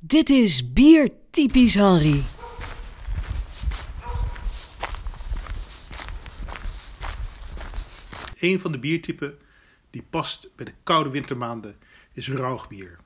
Dit 0.00 0.30
is 0.30 0.72
Bier 0.72 1.10
Typisch 1.30 1.74
Henry. 1.74 2.22
Een 8.38 8.60
van 8.60 8.72
de 8.72 8.78
biertypen 8.78 9.38
die 9.90 10.02
past 10.10 10.48
bij 10.56 10.64
de 10.64 10.72
koude 10.82 11.10
wintermaanden 11.10 11.76
is 12.12 12.28
rauwbier. 12.28 12.98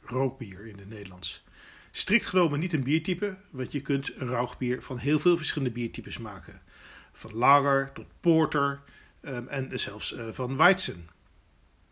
Rookbier 0.00 0.66
in 0.66 0.78
het 0.78 0.88
Nederlands. 0.88 1.44
Strikt 1.90 2.26
genomen 2.26 2.58
niet 2.58 2.72
een 2.72 2.82
biertype, 2.82 3.36
want 3.50 3.72
je 3.72 3.80
kunt 3.80 4.12
een 4.16 4.28
rauwbier 4.28 4.82
van 4.82 4.98
heel 4.98 5.18
veel 5.18 5.36
verschillende 5.36 5.74
biertypes 5.74 6.18
maken. 6.18 6.62
Van 7.12 7.34
lager 7.34 7.92
tot 7.92 8.06
porter 8.20 8.82
um, 9.22 9.48
en 9.48 9.78
zelfs 9.78 10.12
uh, 10.12 10.28
van 10.32 10.56
weizen. 10.56 11.08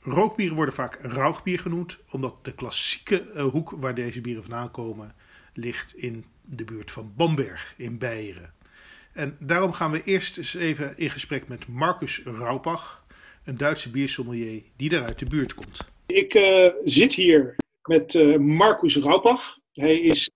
Rookbieren 0.08 0.56
worden 0.56 0.74
vaak 0.74 0.98
rauwbier 1.02 1.58
genoemd, 1.58 1.98
omdat 2.10 2.44
de 2.44 2.54
klassieke 2.54 3.22
uh, 3.34 3.44
hoek 3.44 3.70
waar 3.70 3.94
deze 3.94 4.20
bieren 4.20 4.42
vandaan 4.42 4.70
komen 4.70 5.14
ligt 5.54 5.96
in 5.96 6.24
de 6.42 6.64
buurt 6.64 6.90
van 6.90 7.12
Bamberg 7.16 7.74
in 7.76 7.98
Beieren. 7.98 8.52
En 9.12 9.36
daarom 9.40 9.72
gaan 9.72 9.90
we 9.90 10.02
eerst 10.04 10.38
eens 10.38 10.54
even 10.54 10.98
in 10.98 11.10
gesprek 11.10 11.48
met 11.48 11.68
Marcus 11.68 12.22
Raupach, 12.24 13.04
een 13.44 13.56
Duitse 13.56 13.90
biersommelier 13.90 14.62
die 14.76 14.88
daar 14.88 15.04
uit 15.04 15.18
de 15.18 15.26
buurt 15.26 15.54
komt. 15.54 15.78
Ik 16.06 16.34
uh, 16.34 16.68
zit 16.84 17.12
hier 17.12 17.56
met 17.82 18.14
uh, 18.14 18.36
Marcus 18.36 18.96
Raupach. 18.96 19.58
Hij 19.72 20.00
is 20.00 20.30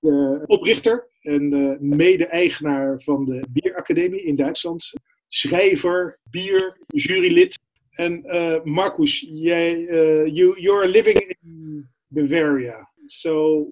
oprichter 0.47 1.09
en 1.20 1.78
mede-eigenaar 1.80 3.00
van 3.00 3.25
de 3.25 3.45
Bieracademie 3.50 4.23
in 4.23 4.37
Duitsland. 4.37 4.92
Schrijver, 5.28 6.19
bier, 6.30 6.77
jurylid. 6.87 7.59
En 7.96 8.24
uh, 8.26 8.64
Marcus, 8.64 9.20
jij, 9.20 9.88
uh, 9.88 10.26
you, 10.26 10.60
you're 10.60 10.86
living 10.86 11.36
in 11.42 11.88
Bavaria. 12.08 12.88
So 13.06 13.66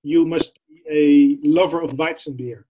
you 0.00 0.24
must 0.24 0.58
be 0.68 0.82
a 0.88 1.48
lover 1.48 1.82
of 1.82 1.92
Weizenbier. 1.96 2.64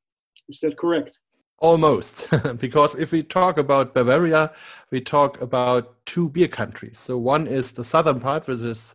Is 0.49 0.61
that 0.61 0.77
correct? 0.77 1.21
Almost, 1.59 2.29
because 2.59 2.95
if 2.95 3.13
we 3.13 3.23
talk 3.23 3.59
about 3.59 3.95
Bavaria, 3.95 4.53
we 4.91 5.01
talk 5.01 5.41
about 5.41 6.05
two 6.05 6.29
beer 6.29 6.49
countries. 6.49 6.99
So 6.99 7.17
one 7.17 7.47
is 7.47 7.73
the 7.73 7.85
southern 7.85 8.21
part, 8.21 8.47
which 8.47 8.61
is 8.61 8.95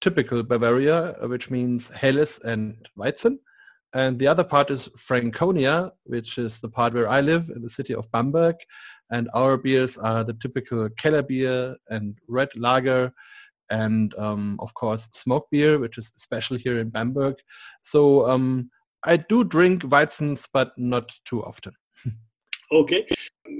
typical 0.00 0.42
Bavaria, 0.42 1.16
which 1.22 1.50
means 1.50 1.90
Helles 1.90 2.38
and 2.44 2.76
Weizen. 2.96 3.38
And 3.94 4.18
the 4.18 4.26
other 4.26 4.44
part 4.44 4.70
is 4.70 4.88
Franconia, 4.96 5.92
which 6.04 6.38
is 6.38 6.60
the 6.60 6.68
part 6.68 6.94
where 6.94 7.08
I 7.08 7.20
live 7.20 7.50
in 7.54 7.62
the 7.62 7.68
city 7.68 7.94
of 7.94 8.10
Bamberg. 8.10 8.56
And 9.10 9.28
our 9.34 9.56
beers 9.56 9.96
are 9.96 10.24
the 10.24 10.34
typical 10.34 10.88
Keller 10.90 11.22
beer 11.22 11.76
and 11.88 12.18
red 12.28 12.50
lager 12.56 13.12
and 13.70 14.14
um, 14.18 14.58
of 14.60 14.72
course 14.74 15.08
smoke 15.12 15.46
beer, 15.50 15.78
which 15.78 15.98
is 15.98 16.12
special 16.16 16.56
here 16.56 16.78
in 16.78 16.90
Bamberg. 16.90 17.36
So 17.82 18.28
um, 18.28 18.70
I 19.04 19.16
do 19.16 19.44
drink 19.44 19.82
Weizens, 19.82 20.48
but 20.52 20.72
not 20.76 21.12
too 21.24 21.44
often. 21.44 21.72
okay, 22.72 23.06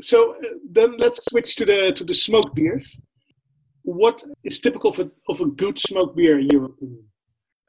so 0.01 0.37
uh, 0.37 0.49
then 0.71 0.97
let's 0.99 1.25
switch 1.27 1.57
to 1.57 1.67
the 1.67 1.93
to 1.93 2.05
the 2.05 2.15
smoked 2.15 2.55
beers. 2.55 3.01
What 3.83 4.23
is 4.45 4.61
typical 4.61 4.91
of 4.91 4.99
a, 4.99 5.11
of 5.29 5.41
a 5.41 5.47
good 5.47 5.79
smoked 5.79 6.17
beer 6.17 6.39
in 6.39 6.49
Europe? 6.49 6.77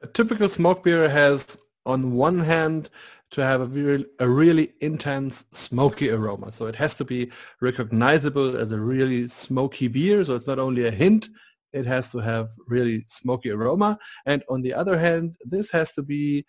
A 0.02 0.06
typical 0.06 0.48
smoked 0.48 0.84
beer 0.84 1.08
has, 1.08 1.56
on 1.86 2.12
one 2.12 2.40
hand, 2.40 2.90
to 3.30 3.44
have 3.44 3.60
a 3.60 3.66
really, 3.66 4.06
a 4.18 4.28
really 4.28 4.72
intense 4.80 5.44
smoky 5.50 6.10
aroma. 6.10 6.50
So 6.50 6.66
it 6.66 6.76
has 6.76 6.94
to 6.96 7.04
be 7.04 7.30
recognizable 7.60 8.56
as 8.56 8.72
a 8.72 8.80
really 8.80 9.28
smoky 9.28 9.88
beer. 9.88 10.24
So 10.24 10.34
it's 10.34 10.46
not 10.46 10.58
only 10.58 10.86
a 10.86 10.90
hint, 10.90 11.28
it 11.72 11.86
has 11.86 12.10
to 12.12 12.18
have 12.18 12.48
really 12.66 13.04
smoky 13.06 13.50
aroma. 13.50 13.98
And 14.26 14.42
on 14.48 14.62
the 14.62 14.74
other 14.74 14.98
hand, 14.98 15.36
this 15.44 15.70
has 15.70 15.92
to 15.92 16.02
be 16.02 16.44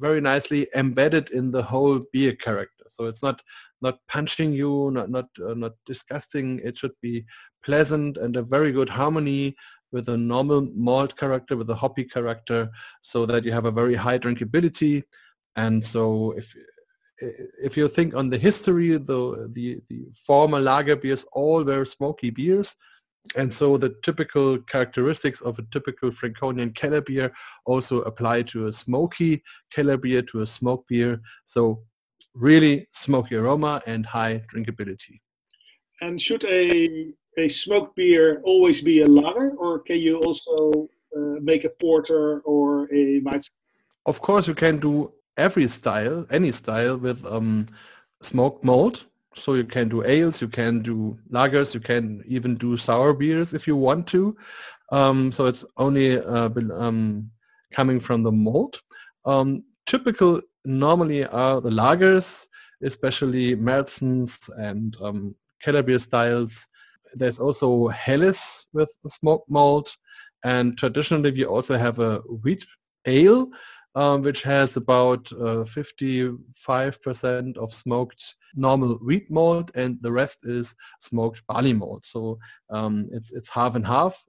very 0.00 0.20
nicely 0.20 0.66
embedded 0.74 1.30
in 1.30 1.50
the 1.50 1.62
whole 1.62 2.00
beer 2.12 2.34
character. 2.34 2.84
So 2.88 3.04
it's 3.04 3.22
not 3.22 3.42
not 3.82 3.98
punching 4.08 4.52
you, 4.52 4.90
not 4.92 5.10
not 5.10 5.26
uh, 5.44 5.54
not 5.54 5.72
disgusting. 5.86 6.60
It 6.64 6.78
should 6.78 6.96
be 7.02 7.24
pleasant 7.64 8.16
and 8.16 8.36
a 8.36 8.42
very 8.42 8.72
good 8.72 8.88
harmony 8.88 9.54
with 9.92 10.08
a 10.08 10.16
normal 10.16 10.68
malt 10.74 11.16
character, 11.16 11.56
with 11.56 11.68
a 11.70 11.74
hoppy 11.74 12.04
character, 12.04 12.70
so 13.02 13.26
that 13.26 13.44
you 13.44 13.52
have 13.52 13.66
a 13.66 13.70
very 13.70 13.94
high 13.94 14.18
drinkability. 14.18 15.02
And 15.56 15.84
so 15.84 16.32
if 16.32 16.54
if 17.62 17.76
you 17.76 17.88
think 17.88 18.14
on 18.14 18.30
the 18.30 18.38
history, 18.38 18.90
the 18.96 19.50
the, 19.52 19.80
the 19.88 20.06
former 20.14 20.60
lager 20.60 20.96
beers 20.96 21.24
all 21.32 21.64
were 21.64 21.84
smoky 21.84 22.30
beers. 22.30 22.76
And 23.36 23.52
so 23.52 23.76
the 23.76 23.94
typical 24.02 24.58
characteristics 24.62 25.40
of 25.42 25.56
a 25.58 25.62
typical 25.70 26.10
Franconian 26.10 26.72
Keller 26.72 27.00
beer 27.00 27.32
also 27.66 28.02
apply 28.02 28.42
to 28.42 28.66
a 28.66 28.72
smoky 28.72 29.44
Keller 29.70 29.96
beer, 29.96 30.22
to 30.22 30.42
a 30.42 30.46
smoke 30.46 30.84
beer. 30.88 31.20
So 31.46 31.84
really 32.34 32.88
smoky 32.92 33.36
aroma 33.36 33.80
and 33.86 34.06
high 34.06 34.42
drinkability. 34.52 35.20
And 36.00 36.20
should 36.20 36.44
a, 36.44 37.12
a 37.36 37.48
smoked 37.48 37.94
beer 37.94 38.40
always 38.44 38.80
be 38.80 39.02
a 39.02 39.06
lager 39.06 39.50
or 39.56 39.78
can 39.80 39.98
you 39.98 40.18
also 40.18 40.88
uh, 41.16 41.38
make 41.40 41.64
a 41.64 41.70
porter 41.80 42.40
or 42.40 42.84
a 42.92 43.20
Weizen? 43.20 43.50
Of 44.06 44.20
course 44.20 44.48
you 44.48 44.54
can 44.54 44.78
do 44.78 45.12
every 45.36 45.68
style, 45.68 46.26
any 46.30 46.52
style 46.52 46.96
with 46.98 47.24
um, 47.26 47.66
smoked 48.22 48.64
malt 48.64 49.06
so 49.34 49.54
you 49.54 49.64
can 49.64 49.88
do 49.88 50.04
ales, 50.04 50.40
you 50.40 50.48
can 50.48 50.82
do 50.82 51.18
lagers, 51.30 51.74
you 51.74 51.80
can 51.80 52.22
even 52.26 52.54
do 52.56 52.76
sour 52.76 53.14
beers 53.14 53.52
if 53.52 53.66
you 53.66 53.76
want 53.76 54.06
to. 54.08 54.36
Um, 54.90 55.32
so 55.32 55.46
it's 55.46 55.64
only 55.78 56.18
uh, 56.18 56.50
um, 56.76 57.30
coming 57.72 57.98
from 57.98 58.22
the 58.22 58.32
malt. 58.32 58.82
Um, 59.24 59.64
typical 59.86 60.40
normally 60.64 61.24
are 61.24 61.60
the 61.60 61.70
lagers, 61.70 62.46
especially 62.82 63.56
Merzens 63.56 64.50
and 64.58 64.96
um, 65.00 65.34
Keller 65.62 65.82
beer 65.82 65.98
styles. 65.98 66.68
There's 67.14 67.38
also 67.38 67.88
Helles 67.88 68.66
with 68.72 68.94
smoked 69.06 69.50
malt. 69.50 69.96
And 70.44 70.76
traditionally 70.76 71.30
we 71.30 71.44
also 71.44 71.78
have 71.78 71.98
a 72.00 72.18
wheat 72.42 72.66
ale, 73.06 73.48
um, 73.94 74.22
which 74.22 74.42
has 74.42 74.76
about 74.76 75.30
uh, 75.32 75.64
55% 75.64 77.56
of 77.56 77.72
smoked 77.72 78.34
normal 78.54 78.94
wheat 78.96 79.30
malt 79.30 79.70
and 79.74 79.98
the 80.02 80.12
rest 80.12 80.40
is 80.44 80.74
smoked 81.00 81.42
barley 81.46 81.72
malt. 81.72 82.04
So 82.04 82.38
um, 82.70 83.08
it's, 83.12 83.32
it's 83.32 83.48
half 83.48 83.74
and 83.74 83.86
half. 83.86 84.22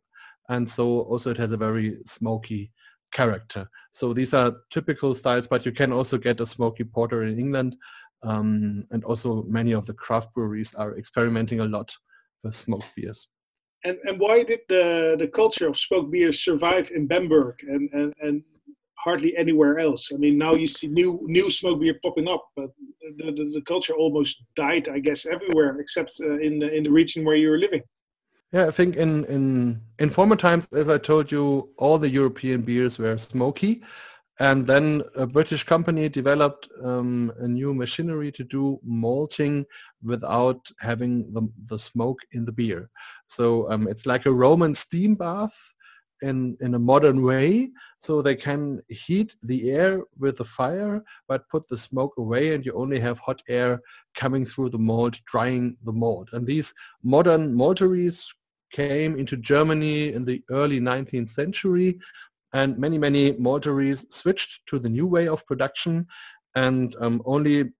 And 0.49 0.69
so 0.69 1.01
also 1.01 1.31
it 1.31 1.37
has 1.37 1.51
a 1.51 1.57
very 1.57 1.97
smoky 2.05 2.71
character. 3.13 3.69
So 3.91 4.13
these 4.13 4.33
are 4.33 4.55
typical 4.71 5.15
styles, 5.15 5.47
but 5.47 5.65
you 5.65 5.71
can 5.71 5.93
also 5.93 6.17
get 6.17 6.41
a 6.41 6.45
smoky 6.45 6.83
porter 6.83 7.23
in 7.23 7.39
England. 7.39 7.77
Um, 8.23 8.85
and 8.91 9.03
also 9.03 9.43
many 9.43 9.73
of 9.73 9.85
the 9.85 9.93
craft 9.93 10.33
breweries 10.33 10.73
are 10.75 10.97
experimenting 10.97 11.59
a 11.59 11.65
lot 11.65 11.93
with 12.43 12.55
smoked 12.55 12.95
beers. 12.95 13.27
And, 13.85 13.97
and 14.03 14.19
why 14.19 14.43
did 14.43 14.61
the, 14.69 15.17
the 15.19 15.27
culture 15.27 15.67
of 15.67 15.77
smoked 15.77 16.11
beers 16.11 16.43
survive 16.43 16.89
in 16.91 17.05
Bamberg 17.05 17.55
and, 17.67 17.89
and, 17.91 18.13
and 18.21 18.43
hardly 19.03 19.35
anywhere 19.37 19.79
else. 19.79 20.11
I 20.13 20.17
mean, 20.17 20.37
now 20.37 20.53
you 20.53 20.67
see 20.67 20.87
new 20.87 21.19
new 21.25 21.51
smoke 21.51 21.79
beer 21.81 21.99
popping 22.03 22.27
up, 22.27 22.43
but 22.55 22.69
the, 23.17 23.31
the, 23.31 23.45
the 23.55 23.61
culture 23.65 23.93
almost 23.93 24.43
died, 24.55 24.89
I 24.89 24.99
guess, 24.99 25.25
everywhere 25.25 25.79
except 25.79 26.11
uh, 26.21 26.39
in 26.39 26.59
the, 26.59 26.73
in 26.73 26.83
the 26.83 26.91
region 26.91 27.25
where 27.25 27.35
you're 27.35 27.59
living. 27.59 27.83
Yeah, 28.53 28.67
I 28.67 28.71
think 28.71 28.95
in 28.95 29.25
in 29.25 29.81
in 29.99 30.09
former 30.09 30.35
times, 30.35 30.67
as 30.73 30.87
I 30.87 30.97
told 30.99 31.31
you, 31.31 31.69
all 31.77 31.97
the 31.97 32.09
European 32.09 32.61
beers 32.61 32.99
were 32.99 33.17
smoky, 33.17 33.81
and 34.39 34.67
then 34.67 35.03
a 35.15 35.25
British 35.25 35.63
company 35.63 36.07
developed 36.07 36.69
um, 36.83 37.31
a 37.39 37.47
new 37.47 37.73
machinery 37.73 38.31
to 38.31 38.43
do 38.43 38.79
malting 38.83 39.65
without 40.03 40.61
having 40.79 41.33
the, 41.33 41.47
the 41.65 41.79
smoke 41.79 42.19
in 42.31 42.45
the 42.45 42.51
beer. 42.51 42.89
So 43.27 43.69
um, 43.71 43.87
it's 43.87 44.05
like 44.05 44.25
a 44.25 44.31
Roman 44.31 44.75
steam 44.75 45.15
bath 45.15 45.57
in, 46.23 46.57
in 46.61 46.73
a 46.73 46.79
modern 46.79 47.21
way 47.23 47.69
so 47.99 48.21
they 48.21 48.35
can 48.35 48.81
heat 48.87 49.35
the 49.43 49.71
air 49.71 50.01
with 50.17 50.37
the 50.37 50.45
fire 50.45 51.03
but 51.27 51.47
put 51.49 51.67
the 51.67 51.77
smoke 51.77 52.13
away 52.17 52.53
and 52.53 52.65
you 52.65 52.73
only 52.73 52.99
have 52.99 53.19
hot 53.19 53.41
air 53.47 53.79
coming 54.15 54.45
through 54.45 54.69
the 54.69 54.77
mold 54.77 55.15
drying 55.25 55.77
the 55.83 55.93
mold. 55.93 56.29
And 56.33 56.47
these 56.47 56.73
modern 57.03 57.53
mortaries 57.53 58.33
came 58.71 59.19
into 59.19 59.37
Germany 59.37 60.13
in 60.13 60.25
the 60.25 60.41
early 60.49 60.79
19th 60.79 61.29
century 61.29 61.99
and 62.53 62.77
many 62.77 62.97
many 62.97 63.33
mortaries 63.33 64.11
switched 64.11 64.65
to 64.67 64.79
the 64.79 64.89
new 64.89 65.07
way 65.07 65.27
of 65.27 65.45
production 65.45 66.07
and 66.55 66.95
um, 66.99 67.21
only 67.25 67.71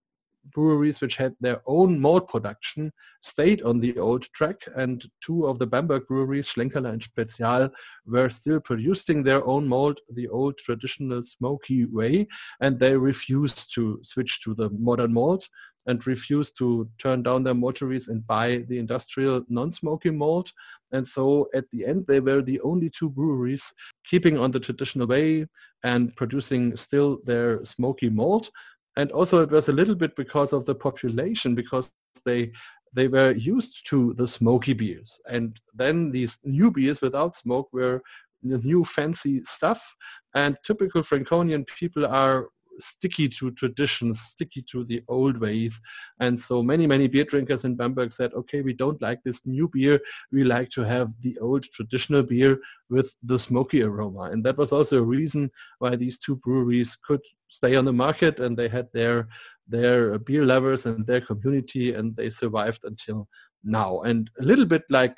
breweries 0.51 1.01
which 1.01 1.17
had 1.17 1.35
their 1.39 1.61
own 1.65 1.99
malt 1.99 2.27
production 2.27 2.91
stayed 3.21 3.61
on 3.63 3.79
the 3.79 3.97
old 3.97 4.23
track 4.33 4.57
and 4.75 5.05
two 5.21 5.45
of 5.45 5.59
the 5.59 5.67
Bamberg 5.67 6.07
breweries, 6.07 6.47
Schlenkerla 6.47 6.91
and 6.91 7.01
Spezial, 7.01 7.71
were 8.05 8.29
still 8.29 8.59
producing 8.59 9.23
their 9.23 9.45
own 9.45 9.67
malt 9.67 9.99
the 10.13 10.27
old 10.27 10.57
traditional 10.57 11.23
smoky 11.23 11.85
way 11.85 12.27
and 12.59 12.79
they 12.79 12.97
refused 12.97 13.73
to 13.75 13.99
switch 14.03 14.41
to 14.43 14.53
the 14.53 14.69
modern 14.71 15.13
malt 15.13 15.47
and 15.85 16.05
refused 16.07 16.57
to 16.57 16.89
turn 16.97 17.23
down 17.23 17.43
their 17.43 17.53
mortaries 17.53 18.07
and 18.07 18.25
buy 18.25 18.63
the 18.67 18.79
industrial 18.79 19.43
non-smoky 19.49 20.11
malt. 20.11 20.51
And 20.91 21.05
so 21.05 21.49
at 21.53 21.69
the 21.71 21.85
end, 21.85 22.05
they 22.07 22.19
were 22.19 22.41
the 22.41 22.61
only 22.61 22.89
two 22.89 23.09
breweries 23.09 23.73
keeping 24.09 24.39
on 24.39 24.51
the 24.51 24.59
traditional 24.59 25.07
way 25.07 25.47
and 25.83 26.15
producing 26.15 26.75
still 26.77 27.19
their 27.25 27.63
smoky 27.65 28.09
malt. 28.09 28.49
And 28.95 29.11
also 29.11 29.41
it 29.41 29.49
was 29.49 29.69
a 29.69 29.73
little 29.73 29.95
bit 29.95 30.15
because 30.15 30.53
of 30.53 30.65
the 30.65 30.75
population, 30.75 31.55
because 31.55 31.91
they 32.25 32.51
they 32.95 33.07
were 33.07 33.31
used 33.31 33.87
to 33.89 34.13
the 34.13 34.27
smoky 34.27 34.73
beers. 34.73 35.19
And 35.27 35.59
then 35.73 36.11
these 36.11 36.39
new 36.43 36.69
beers 36.69 37.01
without 37.01 37.35
smoke 37.35 37.69
were 37.73 38.03
new 38.43 38.85
fancy 38.85 39.43
stuff. 39.43 39.95
And 40.35 40.57
typical 40.63 41.01
Franconian 41.01 41.65
people 41.65 42.05
are 42.05 42.49
sticky 42.79 43.29
to 43.29 43.51
traditions, 43.51 44.21
sticky 44.21 44.63
to 44.71 44.83
the 44.85 45.03
old 45.07 45.37
ways. 45.37 45.81
And 46.19 46.39
so 46.39 46.63
many, 46.63 46.87
many 46.87 47.07
beer 47.07 47.23
drinkers 47.23 47.63
in 47.63 47.75
Bamberg 47.75 48.11
said, 48.11 48.33
okay, 48.33 48.61
we 48.61 48.73
don't 48.73 49.01
like 49.01 49.23
this 49.23 49.41
new 49.45 49.69
beer. 49.69 49.99
We 50.31 50.43
like 50.43 50.69
to 50.71 50.81
have 50.81 51.11
the 51.21 51.37
old 51.39 51.63
traditional 51.63 52.23
beer 52.23 52.59
with 52.89 53.15
the 53.23 53.39
smoky 53.39 53.83
aroma. 53.83 54.23
And 54.31 54.43
that 54.45 54.57
was 54.57 54.71
also 54.71 54.99
a 54.99 55.03
reason 55.03 55.51
why 55.79 55.95
these 55.95 56.17
two 56.17 56.37
breweries 56.37 56.95
could 56.95 57.21
stay 57.49 57.75
on 57.75 57.85
the 57.85 57.93
market 57.93 58.39
and 58.39 58.57
they 58.57 58.67
had 58.67 58.87
their 58.93 59.27
their 59.67 60.19
beer 60.19 60.43
lovers 60.43 60.85
and 60.85 61.07
their 61.07 61.21
community 61.21 61.93
and 61.93 62.15
they 62.17 62.29
survived 62.29 62.81
until 62.83 63.29
now. 63.63 64.01
And 64.01 64.29
a 64.39 64.43
little 64.43 64.65
bit 64.65 64.83
like 64.89 65.15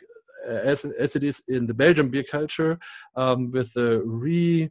uh, 0.48 0.52
as, 0.52 0.86
as 0.86 1.16
it 1.16 1.24
is 1.24 1.42
in 1.48 1.66
the 1.66 1.74
Belgian 1.74 2.10
beer 2.10 2.24
culture 2.24 2.78
um, 3.16 3.52
with 3.52 3.74
the 3.74 4.04
re 4.06 4.70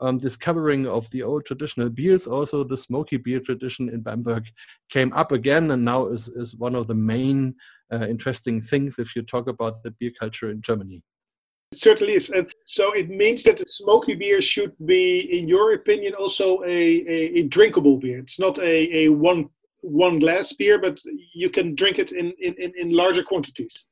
um, 0.00 0.18
discovering 0.18 0.86
of 0.86 1.08
the 1.10 1.22
old 1.22 1.46
traditional 1.46 1.90
beers, 1.90 2.26
also 2.26 2.64
the 2.64 2.76
smoky 2.76 3.16
beer 3.16 3.40
tradition 3.40 3.88
in 3.88 4.00
Bamberg 4.00 4.44
came 4.90 5.12
up 5.12 5.32
again 5.32 5.70
and 5.70 5.84
now 5.84 6.06
is, 6.06 6.28
is 6.28 6.56
one 6.56 6.74
of 6.74 6.86
the 6.86 6.94
main 6.94 7.54
uh, 7.92 8.06
interesting 8.08 8.60
things 8.60 8.98
if 8.98 9.14
you 9.16 9.22
talk 9.22 9.48
about 9.48 9.82
the 9.82 9.90
beer 9.92 10.12
culture 10.18 10.50
in 10.50 10.60
Germany. 10.60 11.02
It 11.72 11.78
certainly 11.78 12.14
is. 12.14 12.30
And 12.30 12.48
so 12.64 12.92
it 12.92 13.08
means 13.08 13.42
that 13.44 13.56
the 13.56 13.66
smoky 13.66 14.14
beer 14.14 14.40
should 14.40 14.72
be, 14.84 15.20
in 15.38 15.48
your 15.48 15.74
opinion, 15.74 16.14
also 16.14 16.62
a, 16.62 16.66
a, 16.68 17.38
a 17.38 17.42
drinkable 17.44 17.98
beer. 17.98 18.18
It's 18.18 18.38
not 18.38 18.58
a, 18.58 19.04
a 19.04 19.08
one 19.08 19.48
one 19.82 20.18
glass 20.18 20.52
beer, 20.52 20.80
but 20.80 20.98
you 21.34 21.48
can 21.48 21.74
drink 21.74 21.98
it 21.98 22.10
in, 22.10 22.32
in, 22.40 22.72
in 22.76 22.90
larger 22.90 23.22
quantities. 23.22 23.86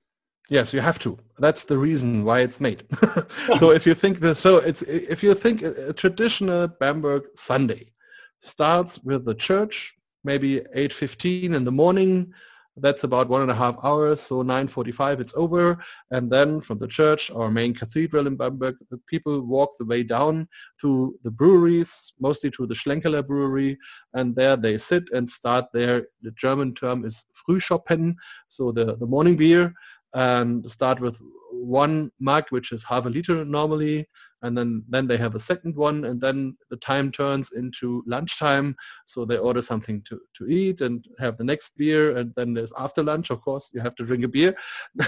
Yes, 0.50 0.74
you 0.74 0.80
have 0.80 0.98
to. 1.00 1.18
That's 1.38 1.64
the 1.64 1.78
reason 1.78 2.24
why 2.24 2.40
it's 2.40 2.60
made. 2.60 2.84
so 3.56 3.70
if 3.70 3.86
you 3.86 3.94
think 3.94 4.20
the 4.20 4.34
so 4.34 4.58
it's 4.58 4.82
if 4.82 5.22
you 5.22 5.34
think 5.34 5.62
a, 5.62 5.88
a 5.88 5.92
traditional 5.92 6.68
Bamberg 6.68 7.24
Sunday 7.34 7.92
starts 8.40 9.02
with 9.02 9.24
the 9.24 9.34
church, 9.34 9.94
maybe 10.22 10.60
8.15 10.76 11.54
in 11.54 11.64
the 11.64 11.72
morning, 11.72 12.34
that's 12.76 13.04
about 13.04 13.28
one 13.28 13.42
and 13.42 13.50
a 13.50 13.54
half 13.54 13.76
hours, 13.84 14.20
so 14.20 14.42
9.45 14.42 15.20
it's 15.20 15.32
over. 15.36 15.78
And 16.10 16.30
then 16.30 16.60
from 16.60 16.78
the 16.78 16.88
church, 16.88 17.30
our 17.30 17.50
main 17.50 17.72
cathedral 17.72 18.26
in 18.26 18.36
Bamberg, 18.36 18.74
the 18.90 18.98
people 19.08 19.46
walk 19.46 19.70
the 19.78 19.84
way 19.84 20.02
down 20.02 20.48
to 20.80 21.16
the 21.22 21.30
breweries, 21.30 22.12
mostly 22.20 22.50
to 22.50 22.66
the 22.66 22.74
Schlenkerla 22.74 23.26
brewery, 23.26 23.78
and 24.14 24.34
there 24.34 24.56
they 24.56 24.76
sit 24.76 25.04
and 25.12 25.30
start 25.30 25.66
their, 25.72 26.08
the 26.22 26.32
German 26.32 26.74
term 26.74 27.04
is 27.04 27.26
Frühschoppen, 27.48 28.16
so 28.48 28.72
the, 28.72 28.96
the 28.96 29.06
morning 29.06 29.36
beer 29.36 29.72
and 30.14 30.68
start 30.70 31.00
with 31.00 31.20
one 31.52 32.10
mug, 32.20 32.44
which 32.50 32.72
is 32.72 32.84
half 32.84 33.06
a 33.06 33.08
liter 33.08 33.44
normally, 33.44 34.06
and 34.42 34.56
then 34.56 34.84
then 34.88 35.06
they 35.06 35.16
have 35.16 35.34
a 35.34 35.40
second 35.40 35.74
one, 35.74 36.04
and 36.04 36.20
then 36.20 36.56
the 36.70 36.76
time 36.76 37.10
turns 37.10 37.50
into 37.52 38.02
lunchtime, 38.06 38.76
so 39.06 39.24
they 39.24 39.38
order 39.38 39.62
something 39.62 40.02
to 40.02 40.20
to 40.34 40.46
eat 40.46 40.80
and 40.82 41.04
have 41.18 41.38
the 41.38 41.44
next 41.44 41.76
beer, 41.78 42.16
and 42.16 42.32
then 42.36 42.52
there's 42.52 42.72
after 42.78 43.02
lunch. 43.02 43.30
Of 43.30 43.40
course, 43.40 43.70
you 43.72 43.80
have 43.80 43.94
to 43.96 44.04
drink 44.04 44.24
a 44.24 44.28
beer. 44.28 44.54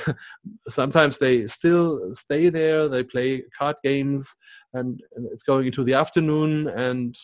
Sometimes 0.68 1.18
they 1.18 1.46
still 1.46 2.14
stay 2.14 2.48
there. 2.48 2.88
They 2.88 3.04
play 3.04 3.44
card 3.58 3.76
games, 3.84 4.34
and, 4.72 5.00
and 5.14 5.26
it's 5.32 5.42
going 5.42 5.66
into 5.66 5.84
the 5.84 5.94
afternoon, 5.94 6.68
and 6.68 7.14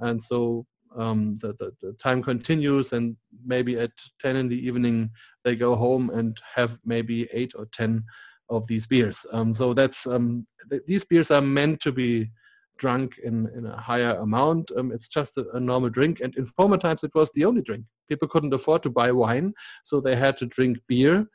and 0.00 0.22
so 0.22 0.66
um, 0.96 1.36
the, 1.40 1.52
the, 1.54 1.72
the, 1.80 1.92
time 1.94 2.22
continues 2.22 2.92
and 2.92 3.16
maybe 3.44 3.78
at 3.78 3.92
10 4.20 4.36
in 4.36 4.48
the 4.48 4.66
evening 4.66 5.10
they 5.44 5.54
go 5.54 5.76
home 5.76 6.10
and 6.10 6.40
have 6.54 6.78
maybe 6.84 7.28
eight 7.32 7.52
or 7.56 7.66
10 7.66 8.04
of 8.48 8.66
these 8.66 8.86
beers. 8.86 9.24
Um, 9.32 9.54
so 9.54 9.72
that's 9.72 10.06
um, 10.06 10.46
th- 10.68 10.82
these 10.86 11.04
beers 11.04 11.30
are 11.30 11.40
meant 11.40 11.80
to 11.82 11.92
be 11.92 12.30
drunk 12.76 13.18
in, 13.22 13.48
in 13.56 13.66
a 13.66 13.76
higher 13.76 14.16
amount. 14.16 14.72
Um, 14.76 14.90
it's 14.90 15.08
just 15.08 15.36
a, 15.36 15.48
a, 15.50 15.60
normal 15.60 15.90
drink. 15.90 16.20
And 16.20 16.34
in 16.36 16.46
former 16.46 16.78
times, 16.78 17.04
it 17.04 17.14
was 17.14 17.30
the 17.32 17.44
only 17.44 17.62
drink. 17.62 17.84
People 18.08 18.26
couldn't 18.26 18.54
afford 18.54 18.82
to 18.82 18.90
buy 18.90 19.12
wine, 19.12 19.52
so 19.84 20.00
they 20.00 20.16
had 20.16 20.36
to 20.38 20.46
drink 20.46 20.78
beer. 20.88 21.26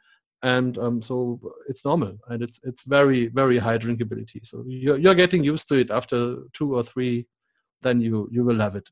And 0.43 0.77
um, 0.77 1.01
so 1.01 1.39
it's 1.69 1.85
normal, 1.85 2.17
and 2.27 2.43
it's 2.43 2.59
it's 2.63 2.83
very 2.83 3.27
very 3.27 3.57
high 3.57 3.79
drinkability. 3.79 4.45
So 4.45 4.63
you're, 4.67 4.97
you're 4.97 5.15
getting 5.15 5.43
used 5.43 5.67
to 5.69 5.75
it 5.75 5.89
after 5.89 6.37
two 6.53 6.75
or 6.75 6.83
three, 6.83 7.25
then 7.81 7.99
you 8.01 8.27
you 8.31 8.43
will 8.43 8.55
love 8.55 8.75
it. 8.75 8.87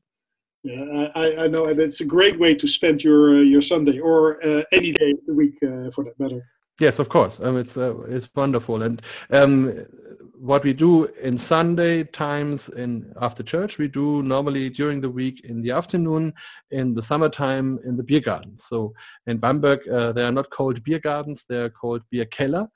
Yeah, 0.64 1.08
I, 1.14 1.44
I 1.44 1.46
know, 1.46 1.66
and 1.66 1.78
it's 1.78 2.00
a 2.00 2.06
great 2.06 2.38
way 2.38 2.54
to 2.54 2.66
spend 2.66 3.04
your 3.04 3.36
uh, 3.36 3.42
your 3.42 3.60
Sunday 3.60 4.00
or 4.00 4.42
uh, 4.42 4.62
any 4.72 4.92
day 4.92 5.10
of 5.10 5.26
the 5.26 5.34
week, 5.34 5.62
uh, 5.62 5.90
for 5.90 6.04
that 6.04 6.18
matter. 6.18 6.42
Yes, 6.80 6.98
of 6.98 7.10
course. 7.10 7.38
Um, 7.38 7.58
it's 7.58 7.76
uh, 7.76 8.00
it's 8.08 8.30
wonderful, 8.34 8.82
and 8.82 9.02
um, 9.30 9.86
what 10.38 10.64
we 10.64 10.72
do 10.72 11.04
in 11.22 11.36
Sunday 11.36 12.04
times 12.04 12.70
in 12.70 13.12
after 13.20 13.42
church, 13.42 13.76
we 13.76 13.88
do 13.88 14.22
normally 14.22 14.70
during 14.70 15.02
the 15.02 15.10
week 15.10 15.44
in 15.44 15.60
the 15.60 15.70
afternoon, 15.70 16.32
in 16.70 16.94
the 16.94 17.02
summertime 17.02 17.78
in 17.84 17.98
the 17.98 18.02
beer 18.02 18.20
gardens. 18.20 18.64
So 18.64 18.94
in 19.26 19.36
Bamberg, 19.36 19.86
uh, 19.88 20.12
they 20.12 20.24
are 20.24 20.32
not 20.32 20.48
called 20.48 20.82
beer 20.82 20.98
gardens; 20.98 21.44
they 21.46 21.60
are 21.60 21.70
called 21.70 22.00
beer 22.10 22.24
keller 22.24 22.66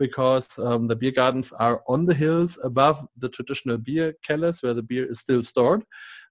because 0.00 0.58
um, 0.58 0.88
the 0.88 0.96
beer 0.96 1.12
gardens 1.12 1.52
are 1.52 1.82
on 1.86 2.04
the 2.04 2.14
hills 2.14 2.58
above 2.64 3.06
the 3.16 3.28
traditional 3.28 3.78
beer 3.78 4.14
kellers 4.24 4.60
where 4.60 4.74
the 4.74 4.82
beer 4.82 5.10
is 5.10 5.20
still 5.20 5.42
stored. 5.42 5.84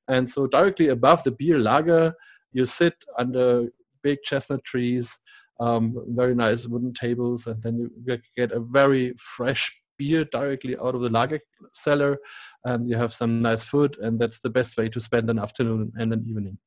And 0.07 0.30
so 0.30 0.48
directly 0.48 0.88
above 0.89 1.24
the 1.24 1.31
beer 1.31 1.59
lager, 1.59 2.13
you 2.51 2.65
sit 2.65 2.95
under 3.18 3.69
big 4.01 4.19
chestnut 4.24 4.63
trees, 4.63 5.19
um, 5.59 6.04
very 6.09 6.36
nice 6.36 6.65
wooden 6.65 6.94
tables, 6.94 7.48
and 7.48 7.62
then 7.62 7.77
you 7.77 8.18
get 8.36 8.51
a 8.51 8.59
very 8.59 9.13
fresh 9.18 9.71
beer 9.98 10.25
directly 10.25 10.77
out 10.77 10.95
of 10.95 11.01
the 11.01 11.09
lager 11.09 11.39
cellar, 11.74 12.18
and 12.65 12.88
you 12.88 12.95
have 12.95 13.13
some 13.13 13.42
nice 13.42 13.63
food, 13.63 13.98
and 14.01 14.19
that's 14.19 14.39
the 14.39 14.50
best 14.50 14.77
way 14.77 14.88
to 14.89 15.01
spend 15.01 15.30
an 15.30 15.39
afternoon 15.39 15.92
and 15.98 16.13
an 16.13 16.24
evening. 16.27 16.57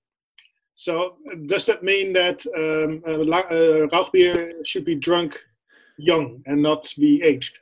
So 0.74 1.16
does 1.46 1.66
that 1.66 1.82
mean 1.82 2.12
that 2.14 2.44
um, 2.56 3.02
uh, 3.06 3.86
Rauchbier 3.92 4.66
should 4.66 4.84
be 4.84 4.94
drunk 4.94 5.42
young 5.98 6.42
and 6.46 6.62
not 6.62 6.92
be 6.98 7.22
aged? 7.22 7.58